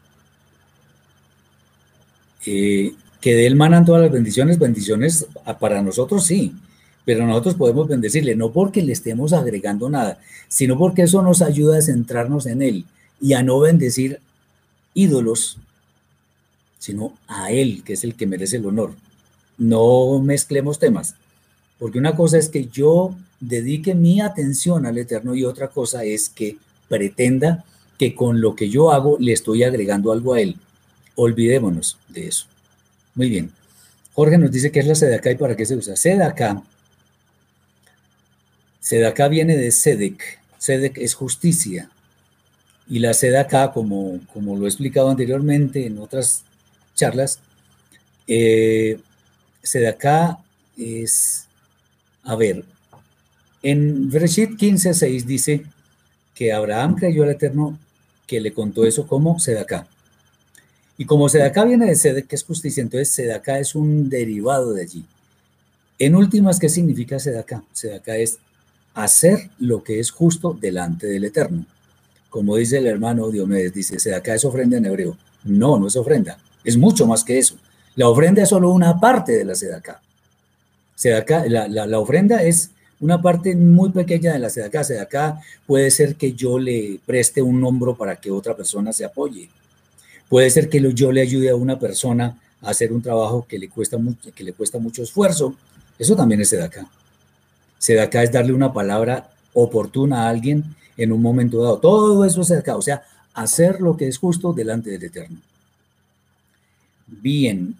[2.46, 5.26] Eh, que de Él manan todas las bendiciones, bendiciones
[5.58, 6.52] para nosotros sí,
[7.04, 10.18] pero nosotros podemos bendecirle, no porque le estemos agregando nada,
[10.48, 12.84] sino porque eso nos ayuda a centrarnos en Él
[13.20, 14.20] y a no bendecir
[14.92, 15.58] ídolos,
[16.78, 18.92] sino a Él, que es el que merece el honor.
[19.56, 21.14] No mezclemos temas,
[21.78, 26.28] porque una cosa es que yo dedique mi atención al Eterno y otra cosa es
[26.28, 26.56] que
[26.88, 27.64] pretenda
[27.98, 30.56] que con lo que yo hago le estoy agregando algo a Él.
[31.14, 32.46] Olvidémonos de eso.
[33.14, 33.52] Muy bien.
[34.14, 35.96] Jorge nos dice qué es la sedaca y para qué se usa.
[35.96, 36.62] Sedaca.
[38.80, 40.40] Sedaca viene de sedek.
[40.58, 41.90] Sedek es justicia.
[42.88, 46.42] Y la sedaca, como, como lo he explicado anteriormente en otras
[46.94, 47.38] charlas,
[48.26, 48.98] eh,
[49.64, 50.38] sedaca
[50.76, 51.48] es,
[52.22, 52.64] a ver,
[53.62, 55.64] en Bereshit 15.6 dice
[56.34, 57.78] que Abraham creyó al Eterno
[58.26, 59.86] que le contó eso como sedaca.
[60.96, 64.82] Y como Sedaká viene de Sedek, que es justicia, entonces Sedaká es un derivado de
[64.82, 65.04] allí.
[65.98, 67.64] En últimas, ¿qué significa Sedaká?
[67.72, 68.38] Sedaká es
[68.94, 71.66] hacer lo que es justo delante del Eterno.
[72.30, 75.16] Como dice el hermano Diomedes, dice, Sedaká es ofrenda en hebreo.
[75.42, 77.56] No, no es ofrenda, es mucho más que eso.
[77.96, 80.00] La ofrenda es solo una parte de la Sedaká.
[80.94, 82.70] Sedaká la, la, ofrenda es
[83.00, 84.84] una parte muy pequeña de la Sedaká.
[84.84, 89.48] Sedaká puede ser que yo le preste un hombro para que otra persona se apoye
[90.28, 93.68] Puede ser que yo le ayude a una persona a hacer un trabajo que le
[93.68, 95.54] cuesta mucho, que le cuesta mucho esfuerzo.
[95.98, 96.86] Eso también es sedacá.
[97.78, 100.64] Sedacá es darle una palabra oportuna a alguien
[100.96, 101.78] en un momento dado.
[101.78, 105.38] Todo eso es sedacá, o sea, hacer lo que es justo delante del Eterno.
[107.06, 107.76] Bien.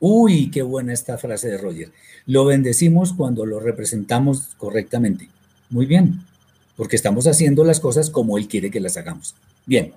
[0.00, 1.90] Uy, qué buena esta frase de Roger.
[2.26, 5.28] Lo bendecimos cuando lo representamos correctamente.
[5.70, 6.22] Muy bien,
[6.76, 9.34] porque estamos haciendo las cosas como Él quiere que las hagamos.
[9.64, 9.92] Bien.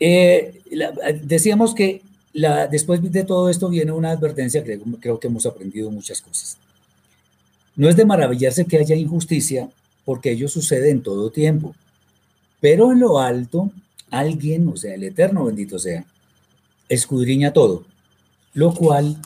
[0.00, 0.60] Eh,
[1.22, 2.02] decíamos que
[2.70, 6.56] después de todo esto viene una advertencia, creo, creo que hemos aprendido muchas cosas.
[7.76, 9.68] No es de maravillarse que haya injusticia,
[10.04, 11.74] porque ello sucede en todo tiempo.
[12.60, 13.70] Pero en lo alto,
[14.10, 16.04] alguien, o sea, el Eterno bendito sea,
[16.90, 17.86] escudriña todo,
[18.52, 19.16] lo cual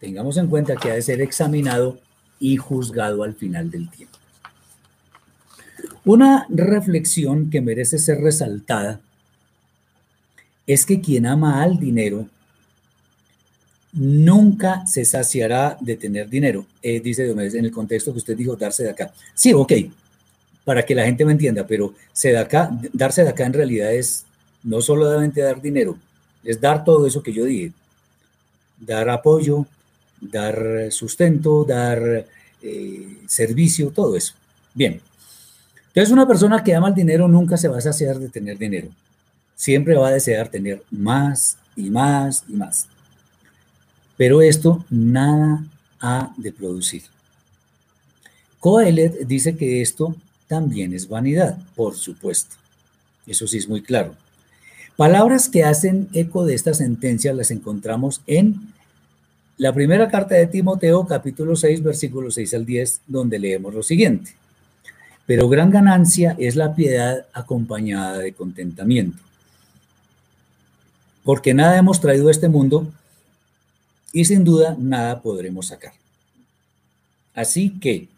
[0.00, 1.98] tengamos en cuenta que ha de ser examinado
[2.38, 4.18] y juzgado al final del tiempo.
[6.04, 9.00] Una reflexión que merece ser resaltada
[10.66, 12.28] es que quien ama al dinero
[13.92, 18.56] nunca se saciará de tener dinero, eh, dice Diomedes, en el contexto que usted dijo,
[18.56, 19.12] darse de acá.
[19.34, 19.72] Sí, ok,
[20.64, 23.94] para que la gente me entienda, pero se da acá, darse de acá en realidad
[23.94, 24.24] es
[24.64, 25.96] no solamente dar dinero,
[26.44, 27.72] es dar todo eso que yo dije,
[28.78, 29.66] dar apoyo,
[30.20, 32.26] dar sustento, dar
[32.62, 34.34] eh, servicio, todo eso.
[34.74, 35.00] Bien,
[35.94, 38.88] entonces, una persona que ama el dinero nunca se va a saciar de tener dinero.
[39.54, 42.88] Siempre va a desear tener más y más y más.
[44.16, 45.64] Pero esto nada
[46.00, 47.02] ha de producir.
[48.58, 50.16] Coelet dice que esto
[50.48, 52.56] también es vanidad, por supuesto.
[53.24, 54.16] Eso sí es muy claro.
[54.96, 58.72] Palabras que hacen eco de esta sentencia las encontramos en
[59.56, 64.36] la primera carta de Timoteo, capítulo 6, versículos 6 al 10, donde leemos lo siguiente.
[65.26, 69.18] Pero gran ganancia es la piedad acompañada de contentamiento.
[71.24, 72.92] Porque nada hemos traído a este mundo
[74.12, 75.94] y sin duda nada podremos sacar.
[77.34, 78.08] Así que,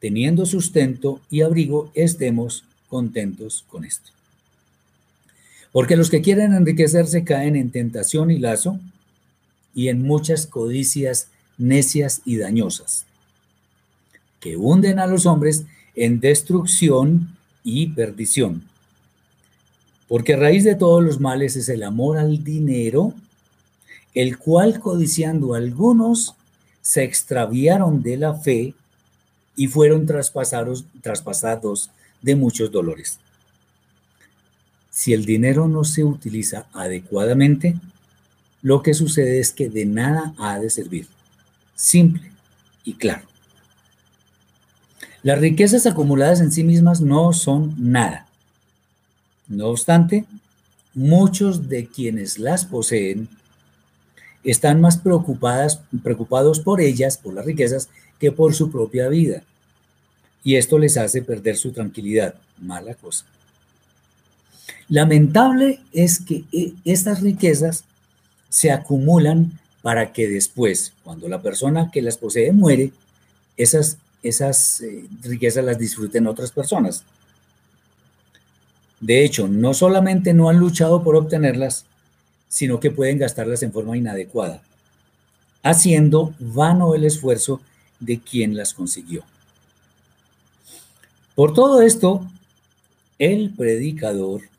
[0.00, 4.11] teniendo sustento y abrigo, estemos contentos con esto.
[5.72, 8.78] Porque los que quieren enriquecerse caen en tentación y lazo
[9.74, 13.06] y en muchas codicias necias y dañosas,
[14.40, 15.64] que hunden a los hombres
[15.94, 18.64] en destrucción y perdición.
[20.08, 23.14] Porque raíz de todos los males es el amor al dinero,
[24.14, 26.34] el cual codiciando algunos
[26.82, 28.74] se extraviaron de la fe
[29.56, 33.18] y fueron traspasados, traspasados de muchos dolores.
[34.92, 37.76] Si el dinero no se utiliza adecuadamente,
[38.60, 41.08] lo que sucede es que de nada ha de servir.
[41.74, 42.30] Simple
[42.84, 43.26] y claro.
[45.22, 48.26] Las riquezas acumuladas en sí mismas no son nada.
[49.48, 50.26] No obstante,
[50.92, 53.28] muchos de quienes las poseen
[54.44, 57.88] están más preocupadas, preocupados por ellas, por las riquezas,
[58.18, 59.42] que por su propia vida.
[60.44, 62.34] Y esto les hace perder su tranquilidad.
[62.58, 63.24] Mala cosa.
[64.88, 67.84] Lamentable es que eh, estas riquezas
[68.48, 72.92] se acumulan para que después, cuando la persona que las posee muere,
[73.56, 77.04] esas, esas eh, riquezas las disfruten otras personas.
[79.00, 81.86] De hecho, no solamente no han luchado por obtenerlas,
[82.48, 84.62] sino que pueden gastarlas en forma inadecuada,
[85.62, 87.60] haciendo vano el esfuerzo
[87.98, 89.24] de quien las consiguió.
[91.34, 92.28] Por todo esto,
[93.18, 94.51] el predicador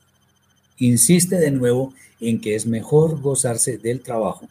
[0.78, 4.48] insiste de nuevo en que es mejor gozarse del trabajo,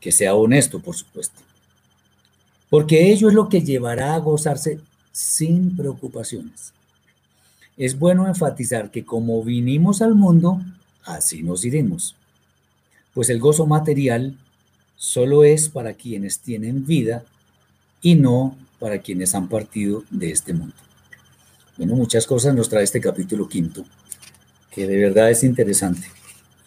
[0.00, 1.40] que sea honesto, por supuesto,
[2.70, 4.80] porque ello es lo que llevará a gozarse
[5.12, 6.72] sin preocupaciones.
[7.76, 10.60] Es bueno enfatizar que como vinimos al mundo,
[11.04, 12.14] así nos iremos,
[13.14, 14.36] pues el gozo material
[14.96, 17.24] solo es para quienes tienen vida
[18.02, 20.74] y no para quienes han partido de este mundo.
[21.76, 23.84] Bueno, muchas cosas nos trae este capítulo quinto,
[24.74, 26.08] que de verdad es interesante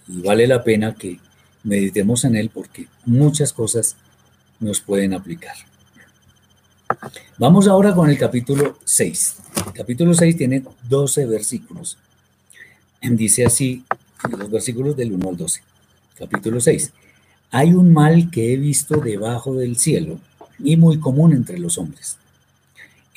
[0.08, 1.20] y vale la pena que
[1.64, 3.96] meditemos en él porque muchas cosas
[4.60, 5.56] nos pueden aplicar.
[7.38, 9.36] Vamos ahora con el capítulo 6.
[9.68, 11.98] El capítulo 6 tiene 12 versículos.
[13.02, 13.84] Dice así,
[14.38, 15.62] los versículos del 1 al 12.
[16.18, 16.92] Capítulo 6.
[17.52, 20.20] Hay un mal que he visto debajo del cielo
[20.60, 22.18] y muy común entre los hombres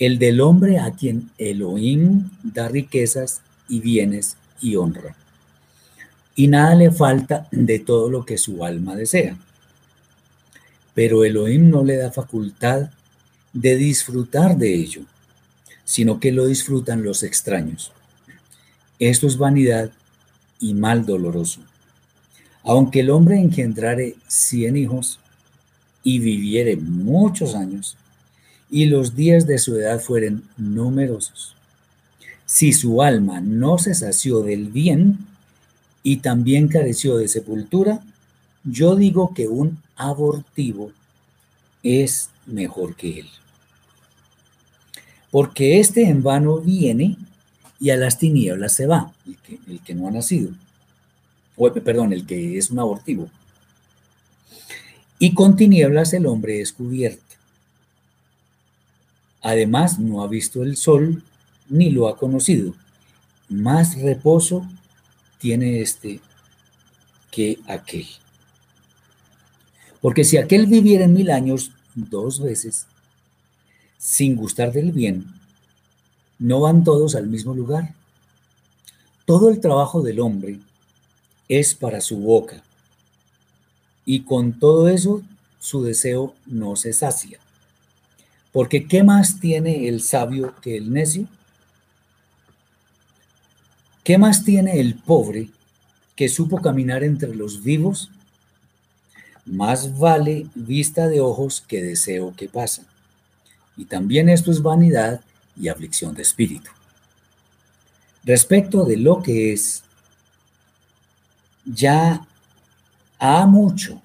[0.00, 5.14] el del hombre a quien Elohim da riquezas y bienes y honra.
[6.34, 9.36] Y nada le falta de todo lo que su alma desea.
[10.94, 12.90] Pero Elohim no le da facultad
[13.52, 15.02] de disfrutar de ello,
[15.84, 17.92] sino que lo disfrutan los extraños.
[18.98, 19.90] Esto es vanidad
[20.60, 21.60] y mal doloroso.
[22.62, 25.18] Aunque el hombre engendrare cien hijos
[26.04, 27.96] y viviere muchos años,
[28.70, 31.56] y los días de su edad fueren numerosos.
[32.52, 35.18] Si su alma no se sació del bien
[36.02, 38.00] y también careció de sepultura,
[38.64, 40.90] yo digo que un abortivo
[41.84, 43.28] es mejor que él.
[45.30, 47.16] Porque este en vano viene
[47.78, 49.12] y a las tinieblas se va,
[49.68, 50.50] el que, no ha nacido.
[51.56, 53.30] O, perdón, el que es un abortivo.
[55.20, 57.22] Y con tinieblas el hombre es cubierto.
[59.40, 61.22] Además, no ha visto el sol
[61.70, 62.74] ni lo ha conocido.
[63.48, 64.66] Más reposo
[65.38, 66.20] tiene este
[67.30, 68.06] que aquel.
[70.02, 72.86] Porque si aquel viviera mil años dos veces,
[73.96, 75.26] sin gustar del bien,
[76.38, 77.94] no van todos al mismo lugar.
[79.24, 80.58] Todo el trabajo del hombre
[81.48, 82.62] es para su boca,
[84.04, 85.22] y con todo eso
[85.58, 87.38] su deseo no se sacia.
[88.52, 91.28] Porque ¿qué más tiene el sabio que el necio?
[94.10, 95.50] ¿Qué más tiene el pobre
[96.16, 98.10] que supo caminar entre los vivos?
[99.46, 102.82] Más vale vista de ojos que deseo que pasa.
[103.76, 105.20] Y también esto es vanidad
[105.56, 106.72] y aflicción de espíritu.
[108.24, 109.84] Respecto de lo que es,
[111.64, 112.26] ya
[113.20, 114.02] ha mucho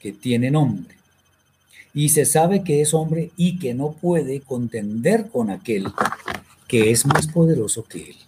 [0.00, 0.96] que tiene nombre
[1.94, 5.86] y se sabe que es hombre y que no puede contender con aquel
[6.66, 8.23] que es más poderoso que él.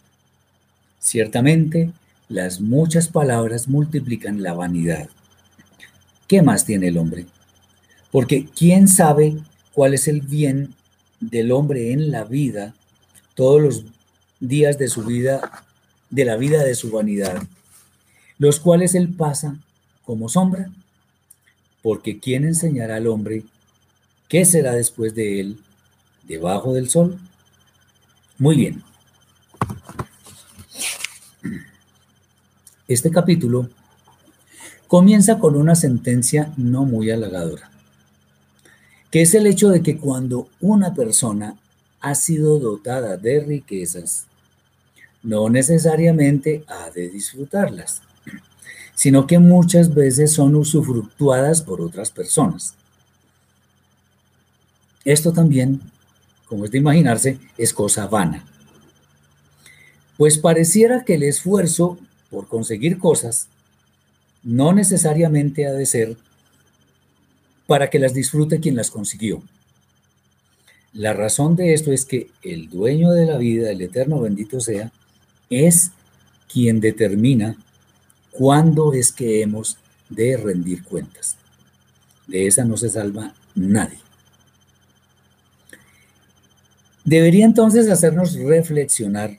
[1.06, 1.92] Ciertamente,
[2.28, 5.08] las muchas palabras multiplican la vanidad.
[6.26, 7.26] ¿Qué más tiene el hombre?
[8.10, 9.36] Porque ¿quién sabe
[9.72, 10.74] cuál es el bien
[11.20, 12.74] del hombre en la vida
[13.36, 13.84] todos los
[14.40, 15.64] días de su vida,
[16.10, 17.40] de la vida de su vanidad,
[18.38, 19.60] los cuales él pasa
[20.04, 20.72] como sombra?
[21.82, 23.44] Porque ¿quién enseñará al hombre
[24.28, 25.60] ¿Qué será después de él
[26.24, 27.16] debajo del sol?
[28.38, 28.82] Muy bien.
[32.88, 33.68] Este capítulo
[34.86, 37.68] comienza con una sentencia no muy halagadora,
[39.10, 41.56] que es el hecho de que cuando una persona
[42.00, 44.26] ha sido dotada de riquezas,
[45.24, 48.02] no necesariamente ha de disfrutarlas,
[48.94, 52.74] sino que muchas veces son usufructuadas por otras personas.
[55.04, 55.80] Esto también,
[56.46, 58.44] como es de imaginarse, es cosa vana.
[60.16, 61.98] Pues pareciera que el esfuerzo
[62.30, 63.48] por conseguir cosas
[64.42, 66.16] no necesariamente ha de ser
[67.66, 69.42] para que las disfrute quien las consiguió.
[70.92, 74.92] La razón de esto es que el dueño de la vida, el eterno bendito sea,
[75.50, 75.90] es
[76.50, 77.56] quien determina
[78.30, 79.78] cuándo es que hemos
[80.08, 81.36] de rendir cuentas.
[82.26, 83.98] De esa no se salva nadie.
[87.04, 89.38] Debería entonces hacernos reflexionar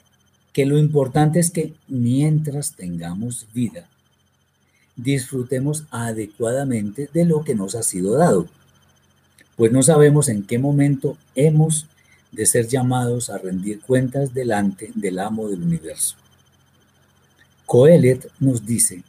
[0.57, 3.87] que lo importante es que mientras tengamos vida,
[4.95, 8.47] disfrutemos adecuadamente de lo que nos ha sido dado,
[9.55, 11.85] pues no sabemos en qué momento hemos
[12.31, 16.15] de ser llamados a rendir cuentas delante del amo del universo.
[17.67, 19.03] Coelet nos dice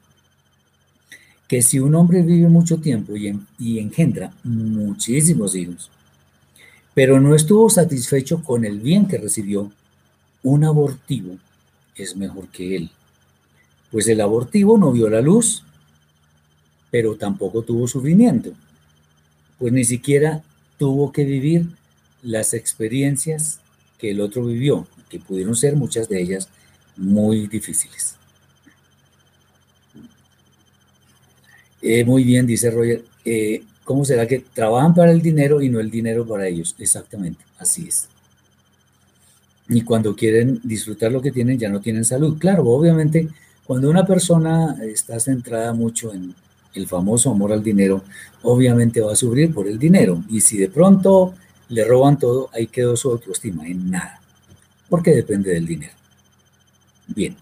[1.48, 5.90] que si un hombre vive mucho tiempo y, y engendra muchísimos hijos,
[6.92, 9.72] pero no estuvo satisfecho con el bien que recibió,
[10.48, 11.36] un abortivo
[11.94, 12.90] es mejor que él.
[13.90, 15.62] Pues el abortivo no vio la luz,
[16.90, 18.52] pero tampoco tuvo sufrimiento,
[19.58, 20.42] pues ni siquiera
[20.78, 21.66] tuvo que vivir
[22.22, 23.60] las experiencias
[23.98, 26.48] que el otro vivió, que pudieron ser muchas de ellas
[26.96, 28.16] muy difíciles.
[31.82, 33.04] Eh, muy bien, dice Roger.
[33.24, 36.74] Eh, ¿Cómo será que trabajan para el dinero y no el dinero para ellos?
[36.78, 38.08] Exactamente, así es
[39.68, 42.38] y cuando quieren disfrutar lo que tienen ya no tienen salud.
[42.38, 43.28] Claro, obviamente
[43.66, 46.34] cuando una persona está centrada mucho en
[46.72, 48.02] el famoso amor al dinero,
[48.42, 50.24] obviamente va a sufrir por el dinero.
[50.30, 51.34] Y si de pronto
[51.68, 54.20] le roban todo, ahí quedó su autoestima, en nada,
[54.88, 55.92] porque depende del dinero.
[57.08, 57.36] Bien.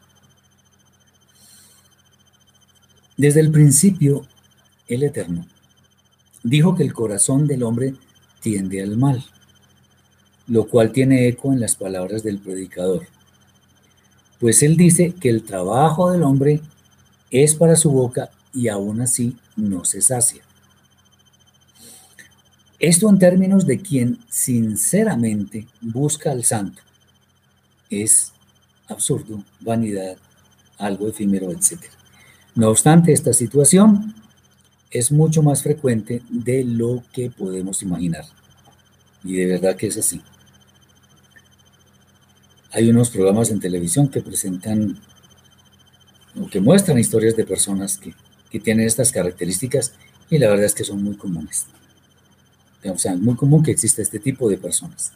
[3.16, 4.26] Desde el principio,
[4.88, 5.46] el Eterno
[6.42, 7.94] dijo que el corazón del hombre
[8.40, 9.24] tiende al mal
[10.46, 13.06] lo cual tiene eco en las palabras del predicador.
[14.40, 16.60] Pues él dice que el trabajo del hombre
[17.30, 20.42] es para su boca y aún así no se sacia.
[22.78, 26.82] Esto en términos de quien sinceramente busca al santo.
[27.88, 28.32] Es
[28.88, 30.16] absurdo, vanidad,
[30.78, 31.84] algo efímero, etc.
[32.54, 34.14] No obstante, esta situación
[34.90, 38.24] es mucho más frecuente de lo que podemos imaginar.
[39.24, 40.20] Y de verdad que es así.
[42.76, 44.98] Hay unos programas en televisión que presentan
[46.38, 48.14] o que muestran historias de personas que,
[48.62, 49.92] tienen estas características
[50.30, 51.66] y la verdad es que son muy comunes.
[52.84, 55.12] O sea, es muy común que exista este tipo de personas.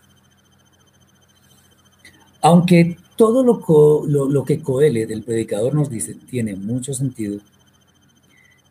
[2.42, 3.62] Aunque todo lo,
[4.06, 7.40] lo, lo que Coele del predicador nos dice tiene mucho sentido,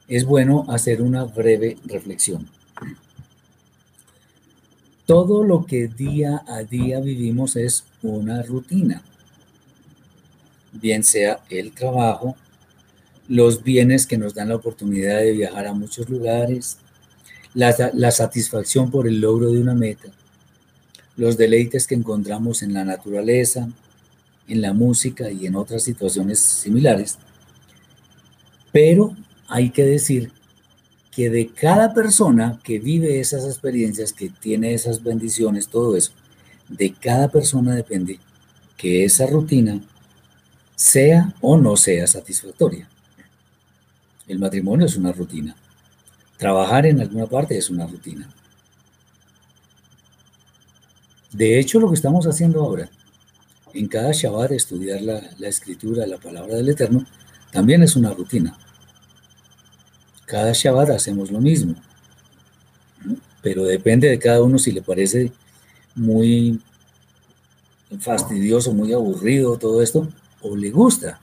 [0.08, 2.48] es bueno hacer una breve reflexión.
[5.08, 9.02] Todo lo que día a día vivimos es una rutina,
[10.74, 12.36] bien sea el trabajo,
[13.28, 16.78] los bienes que nos dan la oportunidad de viajar a muchos lugares,
[17.54, 20.10] la, la, satisfacción por el logro de una meta,
[21.18, 23.68] los deleites que encontramos en la naturaleza,
[24.48, 27.18] en la música y en otras situaciones similares.
[28.72, 29.16] Pero
[29.48, 30.32] hay que decir
[31.12, 36.14] que de cada persona que vive esas experiencias, que tiene esas bendiciones, todo eso,
[36.70, 38.20] de cada persona depende
[38.78, 39.82] que esa rutina
[40.76, 42.88] sea o no sea satisfactoria.
[44.28, 45.56] El matrimonio es una rutina.
[46.38, 48.30] Trabajar en alguna parte es una rutina.
[51.34, 52.90] De hecho, lo que estamos haciendo ahora,
[53.74, 57.06] en cada Shabbat estudiar la, la escritura, la palabra del Eterno,
[57.52, 58.58] también es una rutina.
[60.26, 61.76] Cada Shabbat hacemos lo mismo,
[63.42, 65.32] pero depende de cada uno si le parece
[66.00, 66.60] muy
[68.00, 70.08] fastidioso, muy aburrido todo esto,
[70.42, 71.20] o le gusta.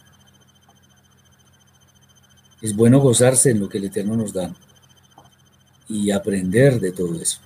[2.61, 4.55] Es bueno gozarse en lo que el Eterno nos da
[5.89, 7.39] y aprender de todo eso.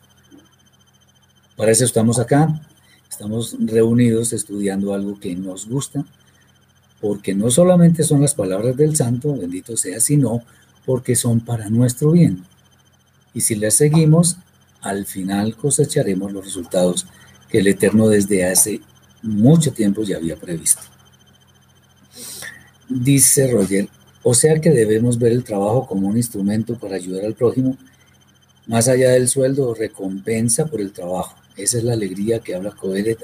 [1.56, 2.60] Para eso estamos acá,
[3.08, 6.04] estamos reunidos estudiando algo que nos gusta,
[7.00, 10.42] porque no solamente son las palabras del santo, bendito sea, sino
[10.86, 12.44] porque son para nuestro bien.
[13.34, 14.38] Y si las seguimos,
[14.80, 17.06] al final cosecharemos los resultados
[17.48, 18.80] que el Eterno desde hace
[19.22, 20.82] mucho tiempo ya había previsto.
[22.88, 23.88] Dice Roger,
[24.22, 27.76] O sea que debemos ver el trabajo como un instrumento para ayudar al prójimo,
[28.66, 31.36] más allá del sueldo, recompensa por el trabajo.
[31.56, 33.18] Esa es la alegría que habla Coelet,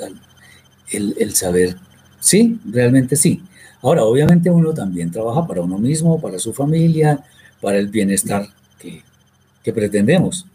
[0.91, 1.77] el, el saber.
[2.21, 3.43] Sí, realmente sí.
[3.83, 7.25] Ahora, obviamente uno también trabaja para uno mismo, para su familia,
[7.61, 9.03] para el bienestar que,
[9.63, 10.47] que pretendemos,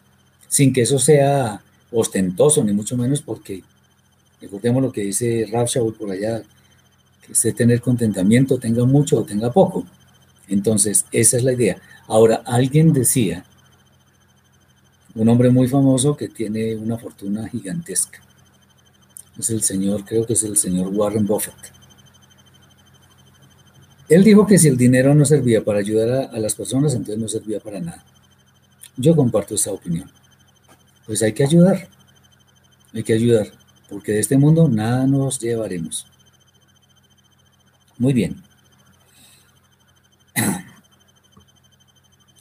[0.52, 1.62] sin que eso sea
[1.94, 3.64] ostentoso, ni mucho menos porque,
[4.42, 6.44] recordemos lo que dice Rav por allá,
[7.26, 9.86] que sé tener contentamiento, tenga mucho o tenga poco.
[10.50, 11.78] Entonces, esa es la idea.
[12.06, 13.46] Ahora, alguien decía,
[15.16, 18.20] un hombre muy famoso que tiene una fortuna gigantesca,
[19.40, 21.56] es el señor, creo que es el señor Warren Buffett.
[24.10, 27.30] Él dijo que si el dinero no servía para ayudar a, las personas, entonces no
[27.30, 28.04] servía para nada.
[28.98, 30.12] Yo comparto esa opinión.
[31.06, 31.88] Pues hay que ayudar,
[32.94, 33.48] hay que ayudar,
[33.90, 36.08] porque de este mundo nada nos llevaremos.
[37.98, 38.42] Muy bien.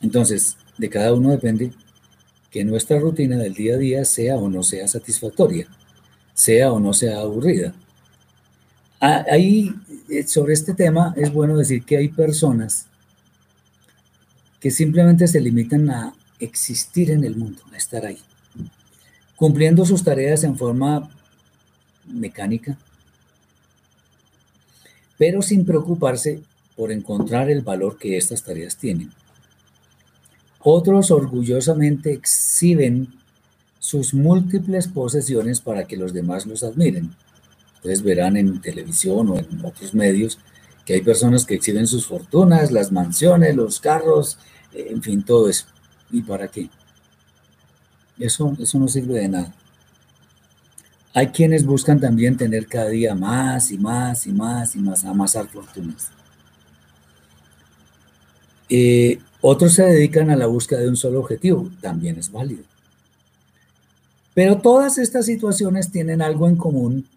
[0.01, 1.73] Entonces, de cada uno depende
[2.51, 5.67] que nuestra rutina del día a día sea o no sea satisfactoria,
[6.35, 7.75] sea o no sea aburrida.
[9.01, 9.75] Ah, ahí,
[10.09, 12.87] eh, sobre este tema, es bueno decir que hay personas
[14.61, 18.19] que simplemente se limitan a existir en el mundo, a estar ahí,
[19.41, 21.09] cumpliendo sus tareas en forma
[22.07, 22.77] mecánica,
[25.17, 26.43] pero sin preocuparse
[26.77, 29.11] por encontrar el valor que estas tareas tienen.
[30.63, 33.09] Otros orgullosamente exhiben
[33.79, 37.11] sus múltiples posesiones para que los demás los admiren.
[37.77, 40.39] Ustedes verán en televisión o en otros medios
[40.85, 44.37] que hay personas que exhiben sus fortunas, las mansiones, los carros,
[44.75, 45.65] en fin, todo eso.
[46.11, 46.69] ¿Y para qué?
[48.21, 49.55] Eso, eso no sirve de nada.
[51.13, 55.49] Hay quienes buscan también tener cada día más y más y más y más, amasar
[55.49, 56.11] fortunas.
[58.69, 62.63] Eh, otros se dedican a la búsqueda de un solo objetivo, también es válido.
[64.35, 67.09] Pero todas estas situaciones tienen algo en común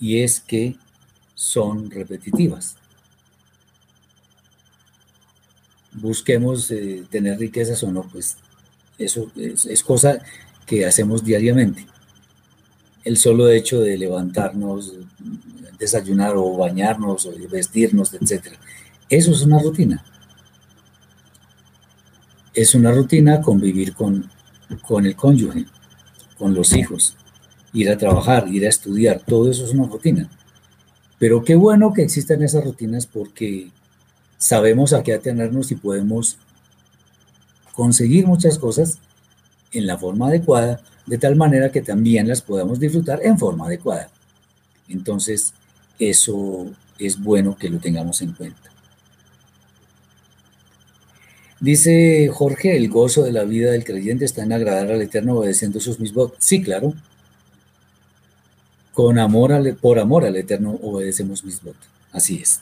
[0.00, 0.76] y es que
[1.34, 2.76] son repetitivas.
[5.92, 8.36] Busquemos eh, tener riquezas o no, pues
[9.00, 10.18] eso es, cosa
[10.66, 11.86] que hacemos diariamente.
[13.02, 14.92] El solo hecho de levantarnos,
[15.78, 18.56] desayunar o bañarnos o vestirnos, etcétera,
[19.08, 20.04] eso es una rutina.
[22.52, 24.30] Es una rutina convivir con,
[24.86, 25.64] con el cónyuge,
[26.36, 27.16] con los hijos,
[27.72, 30.28] ir a trabajar, ir a estudiar, todo eso es una rutina.
[31.18, 33.70] Pero qué bueno que existan esas rutinas porque
[34.36, 36.38] sabemos a qué atenernos y podemos
[37.80, 38.98] conseguir muchas cosas
[39.72, 44.10] en la forma adecuada, de tal manera que también las podamos disfrutar en forma adecuada.
[44.86, 45.54] Entonces,
[45.98, 46.66] eso
[46.98, 48.70] es bueno que lo tengamos en cuenta.
[51.58, 55.80] Dice Jorge, el gozo de la vida del creyente está en agradar al Eterno obedeciendo
[55.80, 56.32] sus mismos.
[56.38, 56.92] Sí, claro.
[58.92, 61.88] Con amor por amor al Eterno obedecemos mis votos.
[62.12, 62.60] Así es.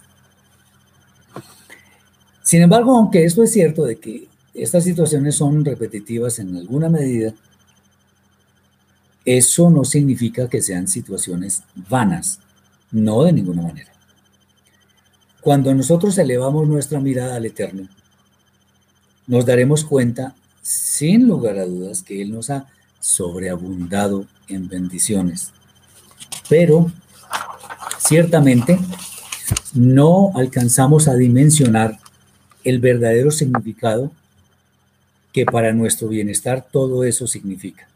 [2.45, 4.28] Sin embargo, aunque esto es cierto de que
[4.59, 7.35] estas situaciones son repetitivas en alguna medida,
[9.25, 12.41] eso no significa que sean situaciones vanas,
[12.91, 13.93] no de ninguna manera.
[15.41, 17.89] Cuando nosotros elevamos nuestra mirada al Eterno,
[19.27, 22.67] nos daremos cuenta, sin lugar a dudas, que Él nos ha
[23.01, 25.53] sobreabundado en bendiciones.
[26.49, 26.91] Pero,
[27.99, 28.79] ciertamente,
[29.75, 31.99] no alcanzamos a dimensionar
[32.65, 34.11] el verdadero significado
[35.39, 37.87] que para nuestro bienestar todo eso significa.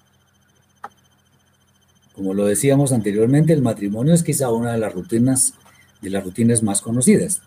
[2.15, 5.55] Como lo decíamos anteriormente, el matrimonio es quizá una de las rutinas
[6.01, 7.43] de las rutinas más conocidas.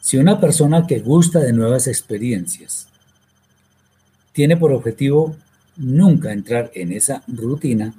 [0.00, 2.86] Si una persona que gusta de nuevas experiencias
[4.32, 5.34] tiene por objetivo
[5.76, 7.94] nunca entrar en esa rutina,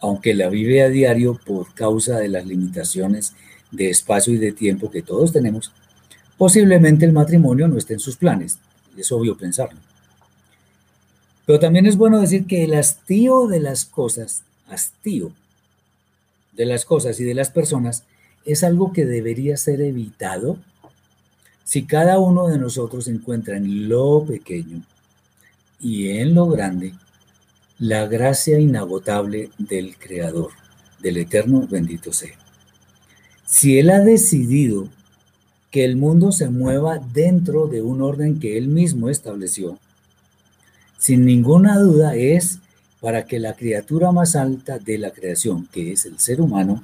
[0.00, 3.34] aunque la vive a diario por causa de las limitaciones
[3.72, 5.72] de espacio y de tiempo que todos tenemos,
[6.36, 8.58] posiblemente el matrimonio no esté en sus planes.
[8.96, 9.87] Es obvio pensarlo.
[11.48, 15.32] Pero también es bueno decir que el hastío de las cosas, hastío
[16.52, 18.04] de las cosas y de las personas,
[18.44, 20.58] es algo que debería ser evitado
[21.64, 24.82] si cada uno de nosotros encuentra en lo pequeño
[25.80, 26.92] y en lo grande
[27.78, 30.50] la gracia inagotable del Creador,
[31.00, 32.36] del Eterno bendito sea.
[33.46, 34.90] Si Él ha decidido
[35.70, 39.78] que el mundo se mueva dentro de un orden que Él mismo estableció,
[40.98, 42.58] sin ninguna duda es
[43.00, 46.82] para que la criatura más alta de la creación, que es el ser humano,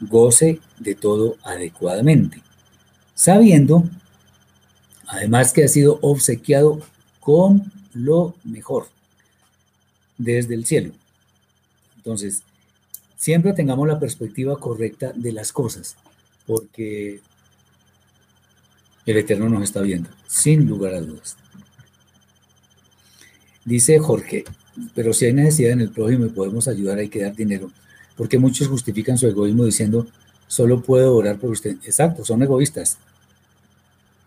[0.00, 2.42] goce de todo adecuadamente
[3.20, 3.84] sabiendo,
[5.06, 6.80] además que ha sido obsequiado
[7.20, 8.88] con lo mejor
[10.16, 10.94] desde el cielo.
[11.98, 12.42] Entonces,
[13.18, 15.96] siempre tengamos la perspectiva correcta de las cosas,
[16.46, 17.20] porque
[19.04, 21.36] el Eterno nos está viendo, sin lugar a dudas.
[23.64, 24.44] Dice Jorge,
[24.94, 27.70] pero si hay necesidad en el prójimo y podemos ayudar, hay que dar dinero,
[28.16, 30.06] porque muchos justifican su egoísmo diciendo,
[30.46, 31.76] solo puedo orar por usted.
[31.84, 32.98] Exacto, son egoístas.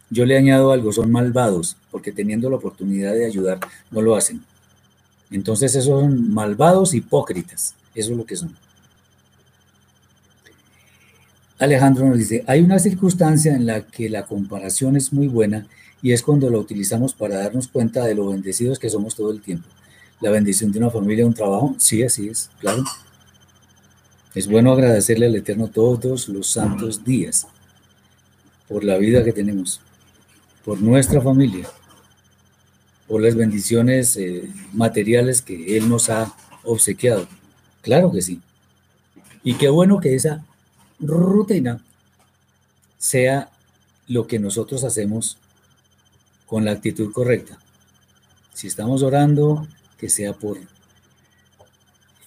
[0.10, 4.44] Yo le añado algo, son malvados, porque teniendo la oportunidad de ayudar, no lo hacen.
[5.32, 8.56] Entonces esos son malvados hipócritas, eso es lo que son.
[11.58, 15.66] Alejandro nos dice, hay una circunstancia en la que la comparación es muy buena
[16.04, 19.42] y es cuando la utilizamos para darnos cuenta de lo bendecidos que somos todo el
[19.42, 19.66] tiempo.
[20.20, 22.84] La bendición de una familia, un trabajo, sí, así es, claro.
[24.36, 27.48] Es bueno agradecerle al Eterno todos los santos días
[28.68, 29.80] por la vida que tenemos,
[30.66, 31.70] por nuestra familia,
[33.08, 37.30] por las bendiciones eh, materiales que Él nos ha obsequiado.
[37.82, 38.42] Claro que sí.
[39.42, 40.44] Y qué bueno que esa
[41.00, 41.82] rutina
[42.98, 43.50] sea
[44.08, 45.38] lo que nosotros hacemos
[46.54, 47.58] con la actitud correcta.
[48.54, 49.68] Si estamos orando,
[49.98, 50.60] que sea por,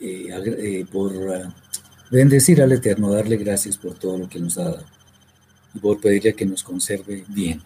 [0.01, 1.55] eh, eh, por ah,
[2.11, 4.85] bendecir al Eterno, darle gracias por todo lo que nos ha dado
[5.73, 7.63] y por pedirle que nos conserve bien.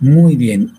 [0.00, 0.72] Muy bien.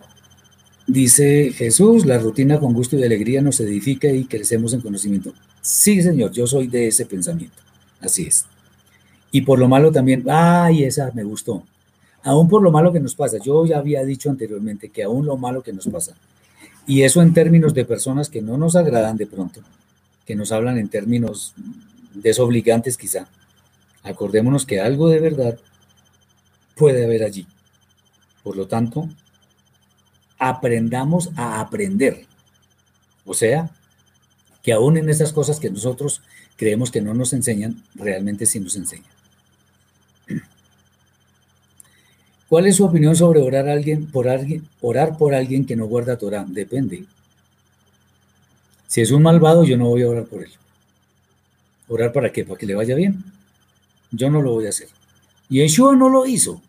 [0.85, 5.33] Dice Jesús, la rutina con gusto y alegría nos edifica y crecemos en conocimiento.
[5.61, 7.55] Sí, Señor, yo soy de ese pensamiento.
[8.01, 8.47] Así es.
[9.31, 11.63] Y por lo malo también, ay, esa me gustó.
[12.23, 13.37] Aún por lo malo que nos pasa.
[13.37, 16.15] Yo ya había dicho anteriormente que aún lo malo que nos pasa.
[16.87, 19.61] Y eso en términos de personas que no nos agradan de pronto,
[20.25, 21.53] que nos hablan en términos
[22.13, 23.27] desobligantes quizá.
[24.03, 25.57] Acordémonos que algo de verdad
[26.75, 27.47] puede haber allí.
[28.43, 29.07] Por lo tanto,
[30.39, 32.25] aprendamos a aprender.
[33.25, 33.69] O sea,
[34.61, 36.21] que aún en esas cosas que nosotros
[36.57, 39.11] creemos que no nos enseñan, realmente sí nos enseñan.
[42.53, 46.19] ¿Cuál es su opinión sobre orar, alguien, por alguien, orar por alguien que no guarda
[46.19, 46.45] Torah?
[46.47, 47.03] Depende.
[48.85, 50.51] Si es un malvado, yo no voy a orar por él.
[51.87, 52.45] ¿Orar para qué?
[52.45, 53.23] ¿Para que le vaya bien?
[54.11, 54.87] Yo no lo voy a hacer.
[55.49, 56.61] Y Yeshua no lo hizo.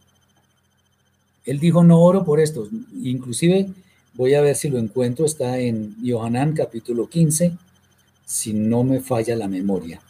[1.44, 2.66] Él dijo, no oro por esto.
[3.02, 3.68] Inclusive,
[4.14, 7.52] voy a ver si lo encuentro, está en Yohanan capítulo 15,
[8.24, 10.00] si no me falla la memoria.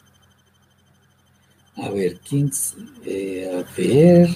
[1.75, 4.29] A ver, 15, eh, a ver,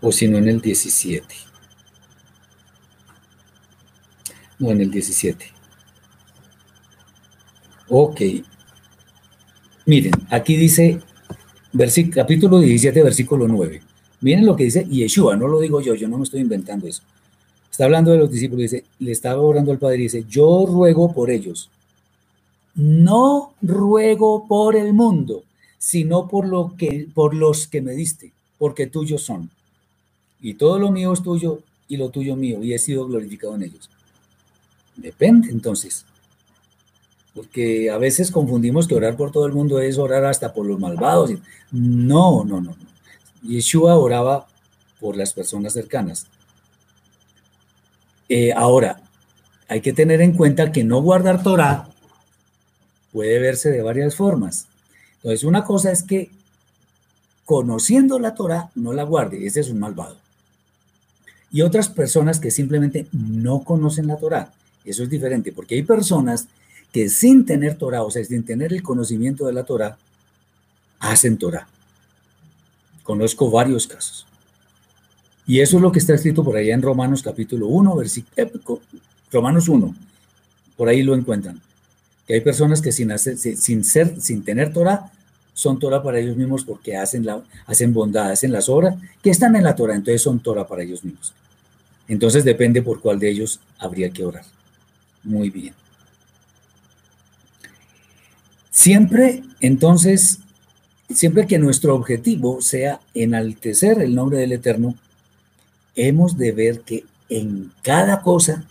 [0.00, 1.26] o si no en el 17.
[4.58, 5.46] No, en el 17.
[7.88, 8.20] Ok.
[9.86, 11.00] Miren, aquí dice
[12.14, 13.82] capítulo 17, versículo 9.
[14.20, 17.02] Miren lo que dice Yeshua, no lo digo yo, yo no me estoy inventando eso.
[17.70, 21.12] Está hablando de los discípulos, dice, le estaba orando al Padre y dice, yo ruego
[21.12, 21.70] por ellos.
[22.74, 25.44] No ruego por el mundo,
[25.78, 29.50] sino por, lo que, por los que me diste, porque tuyos son.
[30.40, 33.64] Y todo lo mío es tuyo y lo tuyo mío, y he sido glorificado en
[33.64, 33.90] ellos.
[34.96, 36.04] Depende entonces.
[37.34, 40.78] Porque a veces confundimos que orar por todo el mundo es orar hasta por los
[40.78, 41.30] malvados.
[41.72, 42.76] No, no, no.
[43.42, 44.46] Yeshua oraba
[45.00, 46.26] por las personas cercanas.
[48.28, 49.00] Eh, ahora,
[49.68, 51.88] hay que tener en cuenta que no guardar Torah
[53.12, 54.66] puede verse de varias formas.
[55.16, 56.30] Entonces, una cosa es que
[57.44, 60.16] conociendo la Torah no la guarde, ese es un malvado.
[61.52, 64.52] Y otras personas que simplemente no conocen la Torah,
[64.84, 66.46] eso es diferente, porque hay personas
[66.92, 69.96] que sin tener Torah, o sea, sin tener el conocimiento de la Torah,
[70.98, 71.66] hacen Torah.
[73.02, 74.26] Conozco varios casos.
[75.46, 78.80] Y eso es lo que está escrito por allá en Romanos capítulo 1, versículo,
[79.32, 79.94] Romanos 1.
[80.76, 81.60] Por ahí lo encuentran.
[82.26, 85.10] Que hay personas que sin, hacer, sin, ser, sin tener Torah,
[85.52, 89.56] son Torah para ellos mismos porque hacen, la, hacen bondad, hacen las obras que están
[89.56, 91.34] en la Torah, entonces son Torah para ellos mismos.
[92.08, 94.44] Entonces depende por cuál de ellos habría que orar.
[95.22, 95.74] Muy bien.
[98.70, 100.40] Siempre, entonces,
[101.14, 104.94] Siempre que nuestro objetivo sea enaltecer el nombre del Eterno,
[105.96, 108.64] hemos de ver que en cada cosa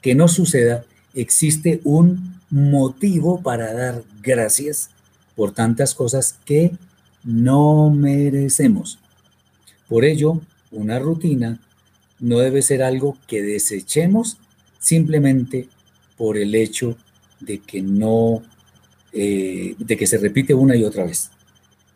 [0.00, 0.84] que nos suceda
[1.14, 4.90] existe un motivo para dar gracias
[5.40, 6.70] por tantas cosas que
[7.24, 8.98] no merecemos.
[9.88, 10.38] Por ello,
[10.70, 11.58] una rutina
[12.18, 14.36] no debe ser algo que desechemos
[14.78, 15.66] simplemente
[16.18, 16.94] por el hecho
[17.40, 18.42] de que no,
[19.14, 21.30] eh, de que se repite una y otra vez.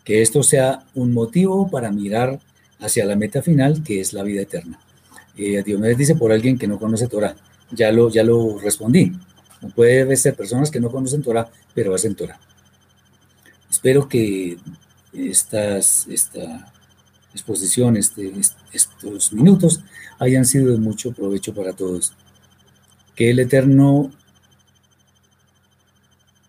[0.04, 2.40] Que esto sea un motivo para mirar
[2.80, 4.80] hacia la meta final, que es la vida eterna.
[5.36, 7.36] Eh, Diomedes dice por alguien que no conoce Torah.
[7.72, 9.12] Ya lo, ya lo respondí.
[9.74, 12.40] Puede ser personas que no conocen Torah, pero hacen Torah.
[13.74, 14.56] Espero que
[15.12, 16.72] estas, esta
[17.32, 18.32] exposición, este,
[18.72, 19.80] estos minutos,
[20.20, 22.12] hayan sido de mucho provecho para todos.
[23.16, 24.12] Que el Eterno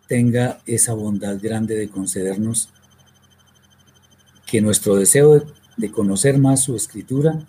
[0.07, 2.69] tenga esa bondad grande de concedernos
[4.45, 5.47] que nuestro deseo
[5.77, 7.43] de, conocer más su escritura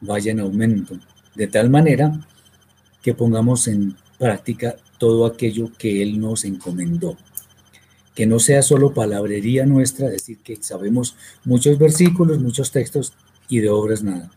[0.00, 0.96] vaya en aumento,
[1.34, 2.20] de tal manera
[3.02, 7.16] que pongamos en práctica todo aquello que Él nos encomendó.
[8.16, 11.14] Que no sea solo palabrería nuestra, decir que sabemos
[11.44, 13.12] muchos versículos, muchos textos
[13.48, 14.32] y de obras nada.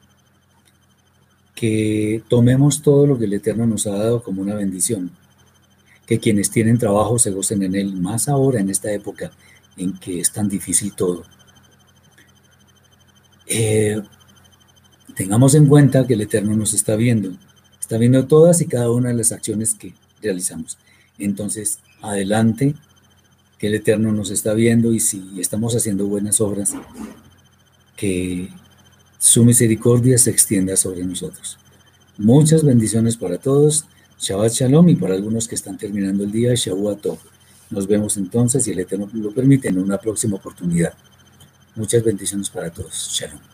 [1.56, 5.10] Que tomemos todo lo que el Eterno nos ha dado como una bendición
[6.10, 9.32] que quienes tienen trabajo se gocen en él, más ahora en esta época
[9.78, 11.24] en que es tan difícil todo.
[13.46, 14.02] Eh,
[15.16, 17.34] tengamos en cuenta que el Eterno nos está viendo,
[17.80, 20.80] está viendo todas y cada una de las acciones que realizamos.
[21.20, 22.74] Entonces, adelante,
[23.60, 26.74] que el Eterno nos está viendo y si estamos haciendo buenas obras,
[27.98, 28.50] que
[29.20, 31.60] su misericordia se extienda sobre nosotros.
[32.18, 33.86] Muchas bendiciones para todos.
[34.18, 36.54] Shabbat Shalom y para algunos que están terminando el día,
[37.02, 37.20] Tov.
[37.70, 40.94] Nos vemos entonces, si el Eterno lo permite, en una próxima oportunidad.
[41.76, 43.10] Muchas bendiciones para todos.
[43.12, 43.49] Shalom.